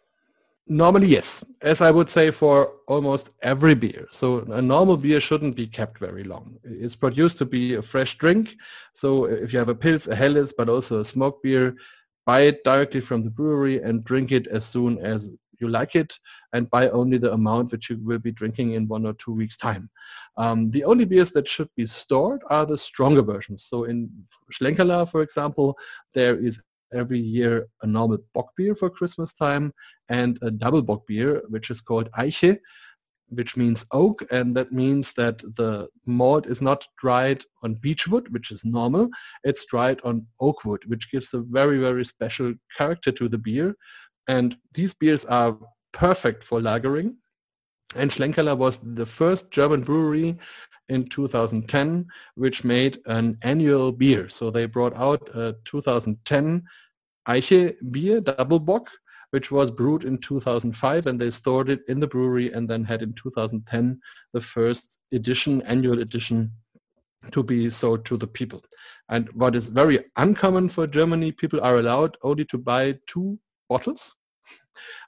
Normally, 0.70 1.06
yes, 1.09 1.43
as 1.62 1.81
I 1.81 1.91
would 1.91 2.11
say 2.11 2.31
for 2.31 2.75
almost 2.88 3.31
every 3.43 3.75
beer. 3.75 4.06
So 4.11 4.41
a 4.50 4.61
normal 4.61 4.99
beer 4.99 5.19
shouldn't 5.19 5.56
be 5.56 5.67
kept 5.67 5.99
very 5.99 6.25
long. 6.25 6.59
It's 6.62 6.94
produced 6.94 7.38
to 7.38 7.47
be 7.47 7.75
a 7.75 7.82
fresh 7.82 8.19
drink. 8.19 8.55
So 8.93 9.25
if 9.25 9.53
you 9.53 9.58
have 9.58 9.70
a 9.70 9.75
Pils, 9.75 10.08
a 10.08 10.15
Helles, 10.15 10.53
but 10.53 10.69
also 10.69 11.01
a 11.01 11.05
smoke 11.06 11.43
beer, 11.43 11.75
buy 12.27 12.41
it 12.41 12.63
directly 12.65 13.01
from 13.01 13.25
the 13.25 13.31
brewery 13.31 13.81
and 13.81 14.05
drink 14.05 14.31
it 14.31 14.46
as 14.48 14.67
soon 14.67 14.98
as 14.98 15.34
you 15.58 15.69
like 15.69 15.96
it 15.96 16.19
and 16.53 16.70
buy 16.70 16.91
only 16.91 17.17
the 17.17 17.32
amount 17.32 17.72
which 17.72 17.89
you 17.89 17.98
will 18.03 18.19
be 18.19 18.31
drinking 18.31 18.72
in 18.72 18.87
one 18.87 19.06
or 19.06 19.15
two 19.15 19.32
weeks 19.32 19.56
time. 19.56 19.89
Um, 20.37 20.70
the 20.70 20.84
only 20.84 21.06
beers 21.06 21.32
that 21.32 21.48
should 21.48 21.70
be 21.77 21.87
stored 21.87 22.43
are 22.51 22.67
the 22.67 22.79
stronger 22.79 23.22
versions. 23.22 23.65
So 23.65 23.84
in 23.84 24.10
Schlenkerla, 24.53 25.10
for 25.10 25.22
example, 25.22 25.77
there 26.15 26.39
is 26.39 26.60
every 26.92 27.18
year 27.18 27.66
a 27.82 27.86
normal 27.86 28.18
bock 28.34 28.50
beer 28.56 28.74
for 28.74 28.90
Christmas 28.90 29.32
time 29.32 29.72
and 30.08 30.38
a 30.42 30.50
double 30.50 30.82
bock 30.82 31.06
beer, 31.06 31.42
which 31.48 31.70
is 31.70 31.80
called 31.80 32.10
Eiche, 32.18 32.58
which 33.28 33.56
means 33.56 33.84
oak. 33.92 34.22
And 34.30 34.56
that 34.56 34.72
means 34.72 35.12
that 35.14 35.38
the 35.56 35.88
malt 36.06 36.46
is 36.46 36.60
not 36.60 36.86
dried 36.98 37.44
on 37.62 37.74
beechwood, 37.74 38.28
which 38.28 38.50
is 38.50 38.64
normal. 38.64 39.08
It's 39.44 39.64
dried 39.66 40.00
on 40.04 40.26
oak 40.40 40.64
wood, 40.64 40.82
which 40.86 41.10
gives 41.10 41.34
a 41.34 41.40
very, 41.40 41.78
very 41.78 42.04
special 42.04 42.54
character 42.76 43.12
to 43.12 43.28
the 43.28 43.38
beer. 43.38 43.74
And 44.26 44.56
these 44.74 44.94
beers 44.94 45.24
are 45.24 45.58
perfect 45.92 46.44
for 46.44 46.60
lagering. 46.60 47.16
And 47.96 48.10
Schlenkerla 48.10 48.56
was 48.56 48.76
the 48.76 49.06
first 49.06 49.50
German 49.50 49.82
brewery 49.82 50.36
in 50.88 51.04
2010, 51.04 52.06
which 52.34 52.64
made 52.64 52.98
an 53.06 53.38
annual 53.42 53.92
beer. 53.92 54.28
So 54.28 54.50
they 54.50 54.66
brought 54.66 54.96
out 54.96 55.28
a 55.34 55.56
2010 55.64 56.62
Eiche 57.28 57.74
beer, 57.90 58.20
double 58.20 58.58
bock, 58.58 58.90
which 59.30 59.50
was 59.50 59.70
brewed 59.70 60.04
in 60.04 60.18
2005 60.18 61.06
and 61.06 61.20
they 61.20 61.30
stored 61.30 61.68
it 61.68 61.80
in 61.88 62.00
the 62.00 62.06
brewery 62.06 62.50
and 62.52 62.68
then 62.68 62.84
had 62.84 63.02
in 63.02 63.12
2010 63.12 64.00
the 64.32 64.40
first 64.40 64.98
edition, 65.12 65.60
annual 65.62 66.00
edition 66.00 66.50
to 67.30 67.42
be 67.42 67.68
sold 67.68 68.04
to 68.06 68.16
the 68.16 68.26
people. 68.26 68.62
And 69.10 69.28
what 69.32 69.54
is 69.54 69.68
very 69.68 70.00
uncommon 70.16 70.68
for 70.70 70.86
Germany, 70.86 71.32
people 71.32 71.60
are 71.60 71.78
allowed 71.78 72.16
only 72.22 72.44
to 72.46 72.58
buy 72.58 72.98
two 73.06 73.38
bottles. 73.68 74.14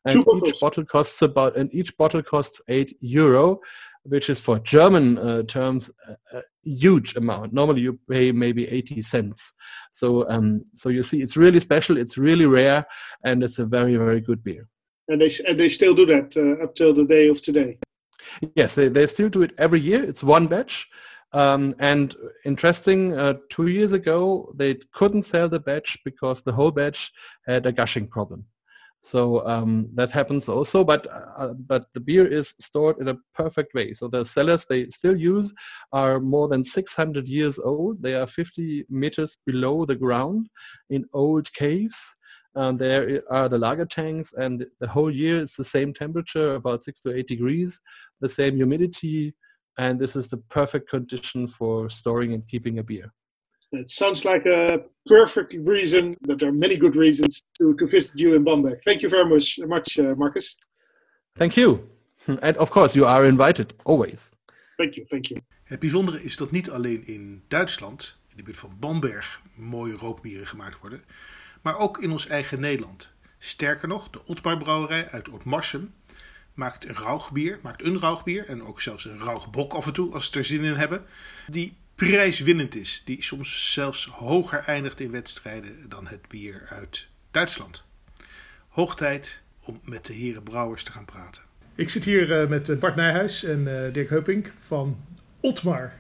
And 0.05 0.15
Two 0.15 0.25
bottles. 0.25 0.51
each 0.51 0.61
bottle 0.61 0.85
costs 0.85 1.23
about, 1.23 1.57
and 1.57 1.73
each 1.73 1.97
bottle 1.97 2.23
costs 2.23 2.61
eight 2.69 2.97
euro, 3.01 3.61
which 4.05 4.31
is 4.31 4.41
for 4.41 4.59
German 4.59 5.19
uh, 5.19 5.43
terms 5.43 5.91
a, 6.09 6.39
a 6.39 6.43
huge 6.65 7.17
amount. 7.17 7.53
Normally 7.53 7.83
you 7.83 7.99
pay 8.09 8.33
maybe 8.33 8.69
80 8.69 9.03
cents. 9.03 9.55
So, 9.93 10.29
um, 10.29 10.65
so 10.75 10.89
you 10.89 11.03
see, 11.03 11.21
it's 11.21 11.37
really 11.37 11.61
special, 11.61 11.97
it's 11.97 12.17
really 12.17 12.47
rare, 12.47 12.87
and 13.25 13.43
it's 13.43 13.59
a 13.59 13.67
very, 13.67 13.97
very 13.97 14.21
good 14.21 14.43
beer. 14.43 14.67
And 15.09 15.21
they 15.21 15.31
and 15.47 15.59
they 15.59 15.69
still 15.69 15.95
do 15.95 16.07
that 16.07 16.37
uh, 16.37 16.63
up 16.63 16.75
till 16.77 16.95
the 16.95 17.05
day 17.05 17.29
of 17.29 17.43
today. 17.43 17.79
Yes, 18.55 18.75
they, 18.77 18.89
they 18.89 19.07
still 19.07 19.29
do 19.29 19.43
it 19.43 19.53
every 19.59 19.81
year. 19.81 20.03
It's 20.03 20.23
one 20.23 20.47
batch. 20.47 20.89
Um, 21.33 21.75
and 21.79 22.15
interesting, 22.45 23.17
uh, 23.17 23.35
two 23.51 23.69
years 23.69 23.93
ago, 23.93 24.53
they 24.55 24.75
couldn't 24.93 25.23
sell 25.23 25.49
the 25.49 25.61
batch 25.61 25.99
because 26.05 26.43
the 26.43 26.53
whole 26.53 26.71
batch 26.71 27.13
had 27.47 27.67
a 27.67 27.73
gushing 27.73 28.07
problem. 28.07 28.45
So 29.03 29.47
um, 29.47 29.89
that 29.95 30.11
happens 30.11 30.49
also, 30.49 30.85
but 30.85 31.07
uh, 31.11 31.55
but 31.55 31.87
the 31.95 32.01
beer 32.01 32.27
is 32.27 32.55
stored 32.61 32.99
in 32.99 33.09
a 33.09 33.17
perfect 33.35 33.73
way. 33.73 33.95
So 33.95 34.09
the 34.09 34.25
cellars 34.25 34.67
they 34.67 34.89
still 34.89 35.17
use 35.17 35.55
are 35.93 36.21
more 36.21 36.49
than 36.49 36.65
600 36.65 37.27
years 37.27 37.59
old. 37.59 38.03
They 38.03 38.15
are 38.15 38.27
50 38.27 38.85
meters 38.91 39.39
below 39.47 39.87
the 39.87 39.97
ground 39.97 40.51
in 40.91 41.07
old 41.15 41.51
caves. 41.55 42.17
Um, 42.57 42.77
there 42.77 43.23
are 43.31 43.49
the 43.49 43.59
lager 43.59 43.87
tanks, 43.87 44.35
and 44.35 44.67
the 44.81 44.89
whole 44.89 45.11
year 45.11 45.41
it's 45.41 45.57
the 45.57 45.65
same 45.65 45.95
temperature, 45.95 46.57
about 46.57 46.85
six 46.85 47.01
to 47.03 47.15
eight 47.17 47.29
degrees, 47.29 47.81
the 48.21 48.29
same 48.29 48.57
humidity, 48.57 49.35
and 49.79 49.99
this 49.99 50.15
is 50.17 50.29
the 50.29 50.39
perfect 50.51 50.91
condition 50.91 51.47
for 51.47 51.89
storing 51.89 52.35
and 52.35 52.47
keeping 52.49 52.81
a 52.81 52.83
beer. 52.83 53.13
It 53.73 53.89
sounds 53.89 54.25
like 54.25 54.47
a 54.47 54.83
perfect 55.07 55.55
reason, 55.55 56.17
but 56.23 56.39
there 56.39 56.49
are 56.49 56.59
many 56.59 56.77
good 56.77 56.97
reasons 56.97 57.41
to, 57.59 57.75
to 57.75 57.87
visit 57.87 58.19
you 58.19 58.35
in 58.35 58.43
Bamberg. 58.43 58.83
Thank 58.83 59.01
you 59.01 59.09
very 59.09 59.29
much, 59.29 59.59
much 59.67 59.99
uh, 59.99 60.15
Marcus. 60.17 60.57
Thank 61.35 61.55
you. 61.55 61.89
And 62.43 62.57
of 62.57 62.71
course, 62.71 62.95
you 62.95 63.07
are 63.07 63.25
invited, 63.25 63.75
always. 63.85 64.33
Thank 64.77 64.95
you, 64.95 65.07
thank 65.07 65.27
you. 65.27 65.41
Het 65.65 65.79
bijzondere 65.79 66.23
is 66.23 66.37
dat 66.37 66.51
niet 66.51 66.71
alleen 66.71 67.07
in 67.07 67.43
Duitsland, 67.49 68.19
in 68.29 68.37
de 68.37 68.43
buurt 68.43 68.57
van 68.57 68.77
Bamberg, 68.81 69.41
mooie 69.55 69.97
rookbieren 69.97 70.47
gemaakt 70.47 70.81
worden, 70.81 71.05
maar 71.63 71.79
ook 71.79 72.03
in 72.03 72.11
ons 72.11 72.27
eigen 72.27 72.61
Nederland. 72.61 73.11
Sterker 73.39 73.89
nog, 73.89 74.11
de 74.11 74.27
Otmar 74.27 74.59
Brouwerij 74.59 75.09
uit 75.09 75.29
Ootmarsum 75.29 75.95
maakt 76.55 76.89
een 76.89 76.95
rauwbier, 76.95 77.59
maakt 77.63 77.85
een 77.85 78.01
rauwbier 78.01 78.47
en 78.47 78.63
ook 78.63 78.81
zelfs 78.81 79.05
een 79.05 79.19
rauwbok 79.19 79.73
af 79.73 79.87
en 79.87 79.93
toe 79.93 80.13
als 80.13 80.33
ze 80.33 80.39
er 80.39 80.45
zin 80.45 80.65
in 80.65 80.75
hebben, 80.75 81.05
die 81.47 81.77
prijswinnend 82.09 82.77
is, 82.77 83.03
die 83.05 83.23
soms 83.23 83.73
zelfs 83.73 84.07
hoger 84.07 84.59
eindigt 84.59 85.01
in 85.01 85.11
wedstrijden 85.11 85.89
dan 85.89 86.07
het 86.07 86.29
bier 86.29 86.67
uit 86.69 87.09
Duitsland. 87.31 87.85
Hoog 88.69 88.97
tijd 88.97 89.41
om 89.65 89.81
met 89.85 90.07
de 90.07 90.13
heren 90.13 90.43
brouwers 90.43 90.85
te 90.85 90.93
gaan 90.93 91.05
praten. 91.05 91.43
Ik 91.75 91.89
zit 91.89 92.05
hier 92.05 92.43
uh, 92.43 92.49
met 92.49 92.69
eh, 92.69 92.79
Bart 92.79 92.97
Nijhuis 92.97 93.45
en 93.45 93.61
uh, 93.61 93.93
Dirk 93.93 94.09
Heupink 94.09 94.53
van 94.67 94.97
Otmar 95.41 95.93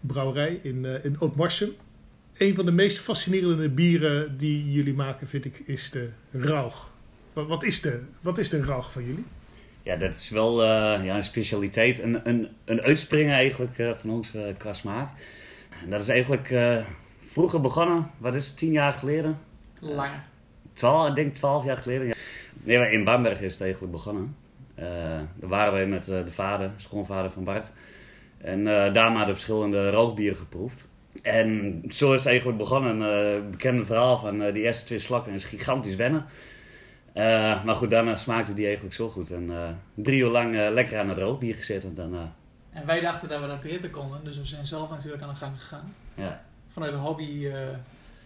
Brouwerij 0.00 0.60
in, 0.62 0.84
uh, 0.84 1.04
in 1.04 1.20
Ootmarsum. 1.20 1.72
Een 2.36 2.54
van 2.54 2.64
de 2.64 2.72
meest 2.72 2.98
fascinerende 2.98 3.68
bieren 3.68 4.36
die 4.36 4.72
jullie 4.72 4.94
maken, 4.94 5.28
vind 5.28 5.44
ik, 5.44 5.62
is 5.66 5.90
de 5.90 6.10
Rauch. 6.32 6.90
Wat, 7.32 7.46
wat, 7.46 7.62
is, 7.62 7.80
de, 7.80 8.00
wat 8.20 8.38
is 8.38 8.48
de 8.48 8.64
Rauch 8.64 8.92
van 8.92 9.04
jullie? 9.04 9.24
Ja, 9.82 9.96
dat 9.96 10.14
is 10.14 10.30
wel 10.30 10.62
uh, 10.62 11.04
ja, 11.04 11.16
een 11.16 11.24
specialiteit. 11.24 12.02
Een, 12.02 12.28
een, 12.28 12.48
een 12.64 12.80
uitspringer 12.80 13.34
eigenlijk 13.34 13.78
uh, 13.78 13.90
van 13.90 14.10
ons 14.10 14.34
uh, 14.34 14.42
qua 14.56 14.72
smaak. 14.72 15.10
En 15.84 15.90
dat 15.90 16.00
is 16.00 16.08
eigenlijk 16.08 16.54
vroeger 17.32 17.60
begonnen. 17.60 18.10
Wat 18.18 18.34
is 18.34 18.46
het, 18.46 18.56
tien 18.56 18.72
jaar 18.72 18.92
geleden? 18.92 19.38
Langer. 19.78 20.22
Twaalf, 20.72 21.08
ik 21.08 21.14
denk 21.14 21.34
twaalf 21.34 21.64
jaar 21.64 21.76
geleden. 21.76 22.06
Ja. 22.06 22.14
Nee, 22.62 22.90
in 22.90 23.04
Bamberg 23.04 23.40
is 23.40 23.52
het 23.52 23.62
eigenlijk 23.62 23.92
begonnen. 23.92 24.36
daar 24.74 25.28
waren 25.48 25.72
wij 25.72 25.86
met 25.86 26.04
de 26.04 26.30
vader, 26.30 26.70
schoonvader 26.76 27.30
van 27.30 27.44
Bart. 27.44 27.70
En 28.38 28.64
daar 28.64 29.12
maar 29.12 29.26
de 29.26 29.32
verschillende 29.32 29.90
rookbieren 29.90 30.38
geproefd. 30.38 30.88
En 31.22 31.82
zo 31.88 32.12
is 32.12 32.18
het 32.18 32.28
eigenlijk 32.28 32.58
begonnen. 32.58 33.00
Een 33.00 33.50
bekende 33.50 33.84
verhaal 33.84 34.18
van 34.18 34.38
die 34.38 34.62
eerste 34.62 34.84
twee 34.84 34.98
slakken 34.98 35.32
is 35.32 35.44
gigantisch 35.44 35.96
wennen. 35.96 36.26
Uh, 37.14 37.64
maar 37.64 37.74
goed, 37.74 37.90
daarna 37.90 38.14
smaakte 38.14 38.54
die 38.54 38.64
eigenlijk 38.64 38.94
zo 38.94 39.10
goed. 39.10 39.30
En 39.30 39.42
uh, 39.42 39.68
drie 39.94 40.20
uur 40.20 40.30
lang 40.30 40.54
uh, 40.54 40.68
lekker 40.70 40.98
aan 40.98 41.08
het 41.08 41.18
rookbier 41.18 41.54
gezeten. 41.54 41.94
Daarna. 41.94 42.32
En 42.70 42.86
wij 42.86 43.00
dachten 43.00 43.28
dat 43.28 43.40
we 43.40 43.46
dat 43.46 43.62
beter 43.62 43.90
konden, 43.90 44.24
dus 44.24 44.38
we 44.38 44.46
zijn 44.46 44.66
zelf 44.66 44.90
natuurlijk 44.90 45.22
aan 45.22 45.28
de 45.28 45.34
gang 45.34 45.60
gegaan. 45.60 45.94
Ja. 46.14 46.44
Vanuit 46.68 46.92
de 46.92 46.98
hobby 46.98 47.48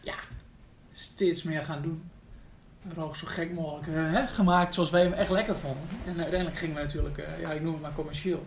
ja, 0.00 0.14
steeds 0.92 1.42
meer 1.42 1.62
gaan 1.62 1.82
doen. 1.82 2.02
Rook 2.94 3.16
zo 3.16 3.26
gek 3.26 3.52
mogelijk 3.52 3.86
hè, 3.90 4.26
gemaakt 4.26 4.74
zoals 4.74 4.90
wij 4.90 5.02
hem 5.02 5.12
echt 5.12 5.30
lekker 5.30 5.56
vonden. 5.56 5.82
En 6.06 6.20
uiteindelijk 6.20 6.58
gingen 6.58 6.76
we 6.76 6.82
natuurlijk, 6.82 7.28
ja, 7.40 7.52
ik 7.52 7.62
noem 7.62 7.72
het 7.72 7.82
maar 7.82 7.92
commercieel. 7.92 8.46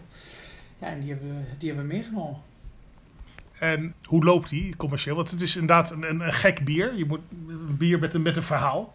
Ja, 0.80 0.88
en 0.88 1.00
die 1.00 1.10
hebben 1.10 1.27
we, 1.27 1.58
die 1.58 1.70
hebben 1.70 1.88
we 1.88 1.94
meegenomen. 1.94 2.42
En 3.60 3.94
hoe 4.04 4.24
loopt 4.24 4.50
die 4.50 4.75
commercieel? 4.75 5.15
Want 5.15 5.32
het 5.32 5.42
is 5.42 5.56
inderdaad 5.56 5.92
een, 5.92 6.10
een, 6.10 6.20
een 6.20 6.34
gek 6.34 6.65
bier. 6.65 6.96
Je 6.96 7.06
moet 7.06 7.20
een 7.48 7.77
bier 7.77 8.00
met 8.00 8.13
een, 8.13 8.22
met 8.22 8.36
een 8.36 8.44
verhaal 8.44 8.94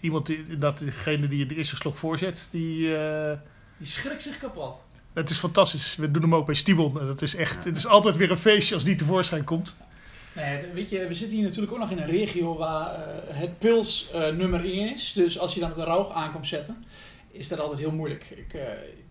iemand 0.00 0.26
die, 0.26 0.58
dat 0.58 0.78
degene 0.78 1.28
die 1.28 1.38
je 1.38 1.46
de 1.46 1.54
eerste 1.54 1.76
slok 1.76 1.96
voorzet, 1.96 2.48
die... 2.50 2.88
Uh, 2.88 3.32
die 3.78 3.86
schrikt 3.86 4.22
zich 4.22 4.38
kapot. 4.38 4.82
Het 5.12 5.30
is 5.30 5.38
fantastisch. 5.38 5.96
We 5.96 6.10
doen 6.10 6.22
hem 6.22 6.34
ook 6.34 6.46
bij 6.46 6.54
Stiebel. 6.54 6.92
Dat 6.92 7.22
is 7.22 7.34
echt, 7.34 7.64
Het 7.64 7.76
is 7.76 7.86
altijd 7.86 8.16
weer 8.16 8.30
een 8.30 8.38
feestje 8.38 8.74
als 8.74 8.84
die 8.84 8.94
tevoorschijn 8.94 9.44
komt. 9.44 9.76
Nee, 10.32 10.60
weet 10.74 10.90
je, 10.90 11.06
we 11.06 11.14
zitten 11.14 11.36
hier 11.36 11.46
natuurlijk 11.46 11.72
ook 11.72 11.78
nog 11.78 11.90
in 11.90 11.98
een 11.98 12.06
regio 12.06 12.56
waar 12.56 12.98
uh, 12.98 13.36
het 13.36 13.58
pils 13.58 14.10
uh, 14.14 14.28
nummer 14.28 14.64
1 14.64 14.92
is. 14.92 15.12
Dus 15.12 15.38
als 15.38 15.54
je 15.54 15.60
dan 15.60 15.68
met 15.68 15.78
een 15.78 15.84
rauw 15.84 16.12
aankomt 16.12 16.46
zetten, 16.46 16.84
is 17.30 17.48
dat 17.48 17.58
altijd 17.58 17.78
heel 17.78 17.92
moeilijk. 17.92 18.30
Ik, 18.30 18.52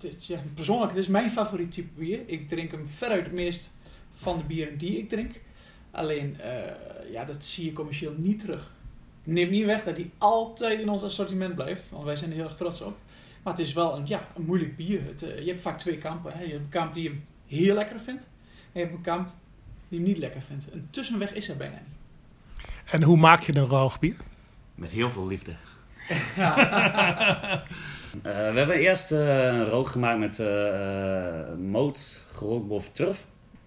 het, 0.01 0.25
ja, 0.25 0.39
persoonlijk, 0.53 0.91
het 0.91 0.99
is 0.99 1.07
mijn 1.07 1.31
favoriet 1.31 1.71
type 1.71 1.99
bier. 1.99 2.19
Ik 2.25 2.47
drink 2.47 2.71
hem 2.71 2.87
veruit 2.87 3.23
het 3.23 3.33
meest 3.33 3.71
van 4.13 4.37
de 4.37 4.43
bieren 4.43 4.77
die 4.77 4.97
ik 4.97 5.09
drink. 5.09 5.41
Alleen, 5.91 6.37
ja, 7.11 7.25
dat 7.25 7.45
zie 7.45 7.65
je 7.65 7.73
commercieel 7.73 8.13
niet 8.17 8.39
terug 8.39 8.71
neemt 9.29 9.51
niet 9.51 9.65
weg 9.65 9.83
dat 9.83 9.95
die 9.95 10.11
altijd 10.17 10.79
in 10.79 10.89
ons 10.89 11.03
assortiment 11.03 11.55
blijft. 11.55 11.89
Want 11.89 12.03
wij 12.03 12.15
zijn 12.15 12.29
er 12.29 12.35
heel 12.35 12.45
erg 12.45 12.55
trots 12.55 12.81
op. 12.81 12.97
Maar 13.43 13.53
het 13.53 13.61
is 13.61 13.73
wel 13.73 13.95
een, 13.95 14.07
ja, 14.07 14.27
een 14.35 14.45
moeilijk 14.45 14.75
bier. 14.75 15.05
Het, 15.05 15.23
uh, 15.23 15.39
je 15.39 15.49
hebt 15.49 15.61
vaak 15.61 15.77
twee 15.77 15.97
kampen. 15.97 16.31
Hè. 16.33 16.43
Je 16.43 16.49
hebt 16.49 16.63
een 16.63 16.69
kamp 16.69 16.93
die 16.93 17.03
je 17.03 17.15
heel 17.47 17.75
lekker 17.75 17.99
vindt. 17.99 18.21
En 18.21 18.27
je 18.71 18.79
hebt 18.79 18.93
een 18.93 19.01
kamp 19.01 19.29
die 19.87 19.99
je 19.99 20.05
niet 20.05 20.17
lekker 20.17 20.41
vindt. 20.41 20.73
Een 20.73 20.87
tussenweg 20.91 21.33
is 21.33 21.49
er 21.49 21.57
bijna 21.57 21.75
niet. 21.87 21.97
En 22.91 23.03
hoe 23.03 23.17
maak 23.17 23.41
je 23.41 23.55
een 23.55 23.65
roogbier? 23.65 24.15
Met 24.75 24.91
heel 24.91 25.09
veel 25.09 25.27
liefde. 25.27 25.55
uh, 26.37 26.55
we 28.23 28.29
hebben 28.55 28.75
eerst 28.75 29.11
uh, 29.11 29.45
een 29.45 29.65
rook 29.65 29.87
gemaakt 29.87 30.19
met 30.19 30.43
moot, 31.59 32.21
gerookbof, 32.31 32.89
turf. 32.89 33.25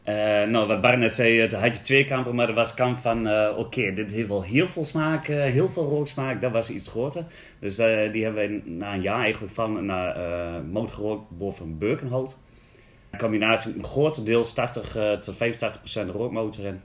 Uh, 0.09 0.15
nou, 0.45 0.67
wat 0.67 0.81
Bart 0.81 0.99
net 0.99 1.13
zei, 1.13 1.47
toen 1.47 1.61
had 1.61 1.77
je 1.77 1.83
twee 1.83 2.05
kampen, 2.05 2.35
maar 2.35 2.49
er 2.49 2.55
was 2.55 2.75
kamp 2.75 2.99
van, 2.99 3.27
uh, 3.27 3.49
oké, 3.57 3.93
dit 3.93 4.13
heeft 4.13 4.29
wel 4.29 4.43
heel 4.43 4.69
veel 4.69 4.85
smaak, 4.85 5.29
uh, 5.29 5.43
heel 5.43 5.69
veel 5.69 5.89
rooksmaak, 5.89 6.41
dat 6.41 6.53
was 6.53 6.71
iets 6.71 6.89
groter. 6.89 7.25
Dus 7.59 7.77
die 7.77 8.25
hebben 8.25 8.35
we 8.35 8.71
na 8.71 8.95
een 8.95 9.03
jaar 9.03 9.21
eigenlijk 9.21 9.53
van 9.55 9.85
naar 9.85 10.17
mootgerookt 10.65 11.31
boven 11.31 11.79
Birkenhout. 11.79 12.39
Een 13.11 13.19
combinatie 13.19 13.75
met 13.77 13.87
grotendeels 13.87 14.53
80 14.53 14.93
tot 15.21 15.37
85 15.37 15.81
procent 15.81 16.11
rookmotor 16.11 16.65
in. 16.65 16.81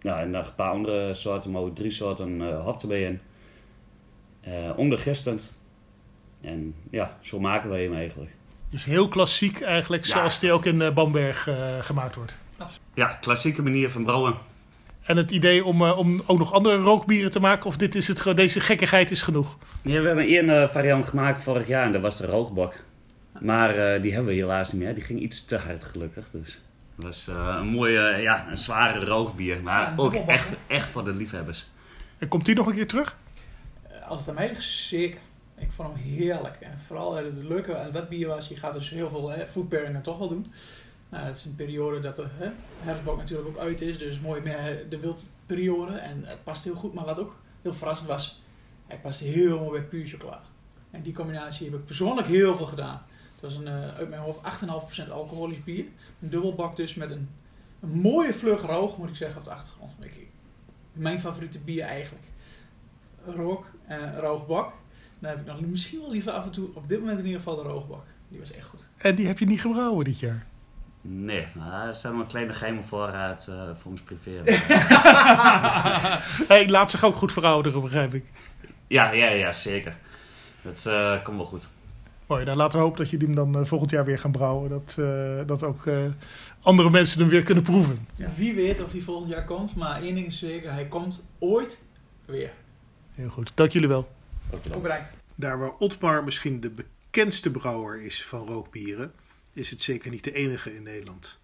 Ja, 0.00 0.20
en 0.20 0.30
nog 0.30 0.46
een 0.46 0.54
paar 0.54 0.72
andere 0.72 1.14
soorten 1.14 1.50
moot, 1.50 1.76
drie 1.76 1.90
soorten 1.90 2.60
hop 2.60 2.80
erbij 2.82 3.02
in. 3.02 3.20
ondergistend. 4.76 5.52
En 6.40 6.74
ja, 6.90 7.16
zo 7.20 7.40
maken 7.40 7.70
we 7.70 7.76
hem 7.76 7.94
eigenlijk. 7.94 8.36
Dus 8.72 8.84
heel 8.84 9.08
klassiek 9.08 9.60
eigenlijk, 9.60 10.04
ja, 10.04 10.12
zoals 10.12 10.38
die 10.38 10.52
ook 10.52 10.66
in 10.66 10.94
Bamberg 10.94 11.48
gemaakt 11.80 12.14
wordt. 12.14 12.38
Ja, 12.94 13.06
klassieke 13.06 13.62
manier 13.62 13.90
van 13.90 14.04
brouwen. 14.04 14.34
En 15.02 15.16
het 15.16 15.30
idee 15.30 15.64
om, 15.64 15.82
uh, 15.82 15.98
om 15.98 16.22
ook 16.26 16.38
nog 16.38 16.52
andere 16.52 16.76
rookbieren 16.76 17.30
te 17.30 17.40
maken? 17.40 17.66
Of 17.66 17.76
dit 17.76 17.94
is 17.94 18.08
het, 18.08 18.36
deze 18.36 18.60
gekkigheid 18.60 19.10
is 19.10 19.22
genoeg? 19.22 19.56
Nee, 19.82 20.00
we 20.00 20.06
hebben 20.06 20.24
één 20.24 20.48
uh, 20.48 20.68
variant 20.68 21.08
gemaakt 21.08 21.42
vorig 21.42 21.66
jaar 21.66 21.84
en 21.84 21.92
dat 21.92 22.00
was 22.00 22.16
de 22.16 22.26
roogbok. 22.26 22.74
Maar 23.40 23.94
uh, 23.94 24.02
die 24.02 24.12
hebben 24.12 24.32
we 24.32 24.38
helaas 24.38 24.72
niet 24.72 24.82
meer. 24.82 24.94
Die 24.94 25.04
ging 25.04 25.20
iets 25.20 25.44
te 25.44 25.56
hard 25.56 25.84
gelukkig. 25.84 26.30
Dus 26.30 26.60
het 26.96 27.04
was 27.04 27.26
een 27.26 27.66
mooie, 27.66 28.16
ja, 28.20 28.48
een 28.48 28.56
zware 28.56 29.04
rookbier. 29.04 29.62
Maar 29.62 29.80
ja, 29.80 29.92
ook 29.96 30.14
echt, 30.14 30.48
echt 30.66 30.88
voor 30.88 31.04
de 31.04 31.12
liefhebbers. 31.12 31.70
En 32.18 32.28
komt 32.28 32.44
die 32.44 32.54
nog 32.54 32.66
een 32.66 32.74
keer 32.74 32.86
terug? 32.86 33.16
Als 34.08 34.20
het 34.20 34.28
aan 34.28 34.34
mij 34.34 34.48
ligt, 34.48 34.62
zeker. 34.62 35.18
Ik 35.62 35.72
vond 35.72 35.88
hem 35.88 36.02
heerlijk. 36.02 36.56
En 36.60 36.78
vooral 36.78 37.14
het 37.14 37.36
leuke 37.36 37.78
aan 37.78 37.92
dat 37.92 38.08
bier 38.08 38.28
was, 38.28 38.48
je 38.48 38.56
gaat 38.56 38.72
dus 38.72 38.90
heel 38.90 39.10
veel 39.44 39.64
pairingen 39.64 40.02
toch 40.02 40.18
wel 40.18 40.28
doen. 40.28 40.52
Nou, 41.08 41.24
het 41.24 41.36
is 41.36 41.44
een 41.44 41.54
periode 41.54 42.00
dat 42.00 42.16
de 42.16 42.26
hè, 42.28 42.50
herfstbok 42.80 43.16
natuurlijk 43.16 43.48
ook 43.48 43.58
uit 43.58 43.80
is, 43.80 43.98
dus 43.98 44.20
mooi 44.20 44.40
meer 44.40 44.86
de 44.88 44.98
wildperiode. 44.98 45.92
En 45.92 46.24
het 46.24 46.44
past 46.44 46.64
heel 46.64 46.74
goed, 46.74 46.94
maar 46.94 47.04
wat 47.04 47.18
ook 47.18 47.40
heel 47.62 47.74
verrassend 47.74 48.08
was, 48.08 48.42
hij 48.86 48.98
past 48.98 49.20
heel 49.20 49.58
mooi 49.58 49.80
bij 49.80 49.88
puur 49.88 50.06
chocola. 50.06 50.42
En 50.90 51.02
die 51.02 51.12
combinatie 51.12 51.70
heb 51.70 51.78
ik 51.78 51.84
persoonlijk 51.84 52.26
heel 52.26 52.56
veel 52.56 52.66
gedaan. 52.66 53.02
Het 53.32 53.40
was 53.40 53.56
een, 53.56 53.66
uh, 53.66 53.94
uit 53.96 54.08
mijn 54.08 54.20
hoofd 54.20 54.40
8,5% 55.06 55.10
alcoholisch 55.10 55.64
bier. 55.64 55.84
Een 56.20 56.30
dubbelbak 56.30 56.76
dus 56.76 56.94
met 56.94 57.10
een 57.10 57.28
mooie 57.80 58.34
vlug 58.34 58.62
roog, 58.62 58.96
moet 58.96 59.08
ik 59.08 59.16
zeggen, 59.16 59.38
op 59.38 59.44
de 59.44 59.50
achtergrond. 59.50 59.94
Ik, 60.00 60.26
mijn 60.92 61.20
favoriete 61.20 61.58
bier 61.58 61.84
eigenlijk. 61.84 62.24
Rook 63.24 63.66
en 63.86 64.20
roogbak. 64.20 64.72
Dan 65.22 65.30
heb 65.30 65.40
ik 65.40 65.46
nog 65.46 65.60
misschien 65.60 66.00
wel 66.00 66.10
liever 66.10 66.32
af 66.32 66.44
en 66.44 66.50
toe, 66.50 66.68
op 66.74 66.88
dit 66.88 67.00
moment 67.00 67.18
in 67.18 67.24
ieder 67.24 67.40
geval, 67.40 67.56
de 67.56 67.62
roogbak. 67.62 68.04
Die 68.28 68.38
was 68.38 68.52
echt 68.52 68.66
goed. 68.66 68.80
En 68.96 69.14
die 69.14 69.26
heb 69.26 69.38
je 69.38 69.46
niet 69.46 69.60
gebrouwen 69.60 70.04
dit 70.04 70.20
jaar. 70.20 70.46
Nee, 71.00 71.46
maar 71.54 71.86
er 71.86 71.94
staat 71.94 72.12
nog 72.12 72.20
een 72.20 72.26
kleine 72.26 72.52
geheime 72.52 72.82
voorraad 72.82 73.46
eh, 73.48 73.74
voor 73.74 73.90
ons 73.90 74.02
privé. 74.02 74.30
Hij 76.52 76.68
laat 76.68 76.90
zich 76.90 77.04
ook 77.04 77.16
goed 77.16 77.32
verouderen, 77.32 77.80
begrijp 77.80 78.14
ik. 78.14 78.24
ja, 78.86 79.10
ja, 79.10 79.28
ja, 79.28 79.52
zeker. 79.52 79.96
Dat 80.62 80.86
eh, 80.86 81.22
komt 81.22 81.36
wel 81.36 81.46
goed. 81.46 81.68
Mooi, 82.32 82.44
dan 82.44 82.56
laten 82.56 82.78
we 82.78 82.84
hopen 82.84 82.98
dat 82.98 83.10
jullie 83.10 83.26
hem 83.26 83.34
dan 83.34 83.56
eh, 83.56 83.64
volgend 83.64 83.90
jaar 83.90 84.04
weer 84.04 84.18
gaan 84.18 84.32
brouwen. 84.32 84.70
Dat, 84.70 84.96
eh, 84.98 85.46
dat 85.46 85.62
ook 85.62 85.86
eh, 85.86 86.04
andere 86.62 86.90
mensen 86.90 87.20
hem 87.20 87.28
weer 87.28 87.42
kunnen 87.42 87.64
proeven. 87.64 88.06
Ja. 88.14 88.28
Wie 88.36 88.54
weet 88.54 88.82
of 88.82 88.90
die 88.90 89.04
volgend 89.04 89.30
jaar 89.30 89.44
komt, 89.44 89.76
maar 89.76 90.02
één 90.02 90.14
ding 90.14 90.26
is 90.26 90.38
zeker, 90.38 90.72
hij 90.72 90.86
komt 90.86 91.26
ooit 91.38 91.82
weer. 92.24 92.50
Heel 93.14 93.28
goed, 93.28 93.52
dank 93.54 93.72
jullie 93.72 93.88
wel. 93.88 94.08
Ook 94.50 94.62
bedankt. 94.62 94.76
Ook 94.76 94.82
bedankt. 94.82 95.12
Daar 95.34 95.58
waar 95.58 95.76
Otmar 95.78 96.24
misschien 96.24 96.60
de 96.60 96.70
bekendste 96.70 97.50
brouwer 97.50 98.02
is 98.02 98.24
van 98.24 98.46
rookbieren, 98.46 99.12
is 99.52 99.70
het 99.70 99.82
zeker 99.82 100.10
niet 100.10 100.24
de 100.24 100.32
enige 100.32 100.74
in 100.74 100.82
Nederland. 100.82 101.40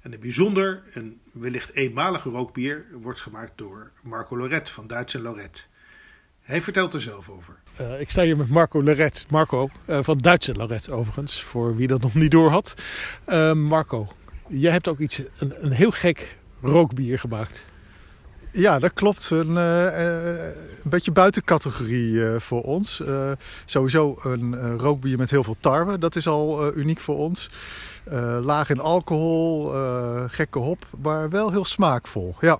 En 0.00 0.12
een 0.12 0.20
bijzonder 0.20 0.82
en 0.92 1.20
wellicht 1.32 1.74
eenmalige 1.74 2.28
rookbier 2.28 2.86
wordt 2.92 3.20
gemaakt 3.20 3.52
door 3.54 3.90
Marco 4.02 4.36
Loret 4.36 4.70
van 4.70 4.86
Duits 4.86 5.14
en 5.14 5.22
Loret. 5.22 5.68
Hij 6.40 6.62
vertelt 6.62 6.94
er 6.94 7.00
zelf 7.00 7.28
over. 7.28 7.54
Eh, 7.76 8.00
ik 8.00 8.10
sta 8.10 8.22
hier 8.22 8.36
met 8.36 8.48
Marco 8.48 8.82
Loret. 8.82 9.26
Marco, 9.28 9.70
eh, 9.84 9.98
van 10.02 10.18
Duitse 10.18 10.54
Loret 10.54 10.90
overigens, 10.90 11.42
voor 11.42 11.76
wie 11.76 11.86
dat 11.86 12.00
nog 12.00 12.14
niet 12.14 12.30
door 12.30 12.50
had. 12.50 12.74
Eh, 13.24 13.52
Marco, 13.52 14.08
jij 14.48 14.72
hebt 14.72 14.88
ook 14.88 14.98
iets, 14.98 15.22
een, 15.38 15.64
een 15.64 15.72
heel 15.72 15.90
gek 15.90 16.36
rookbier 16.60 17.18
gemaakt. 17.18 17.69
Ja, 18.52 18.78
dat 18.78 18.92
klopt. 18.92 19.30
Een, 19.30 19.56
eh, 19.56 19.86
eh, 19.86 20.44
een 20.84 20.90
beetje 20.90 21.12
buiten 21.12 21.44
categorie 21.44 22.26
eh, 22.26 22.40
voor 22.40 22.62
ons. 22.62 23.02
Sowieso 23.64 24.18
een 24.22 24.78
rookbier 24.78 25.18
met 25.18 25.30
heel 25.30 25.44
veel 25.44 25.56
tarwe. 25.60 25.98
Dat 25.98 26.16
is 26.16 26.26
al 26.26 26.76
uniek 26.76 27.00
voor 27.00 27.16
ons. 27.16 27.50
Laag 28.40 28.70
in 28.70 28.80
alcohol, 28.80 29.72
gekke 30.28 30.58
hop, 30.58 30.86
maar 31.02 31.30
wel 31.30 31.50
heel 31.50 31.64
smaakvol. 31.64 32.34
Ja. 32.40 32.58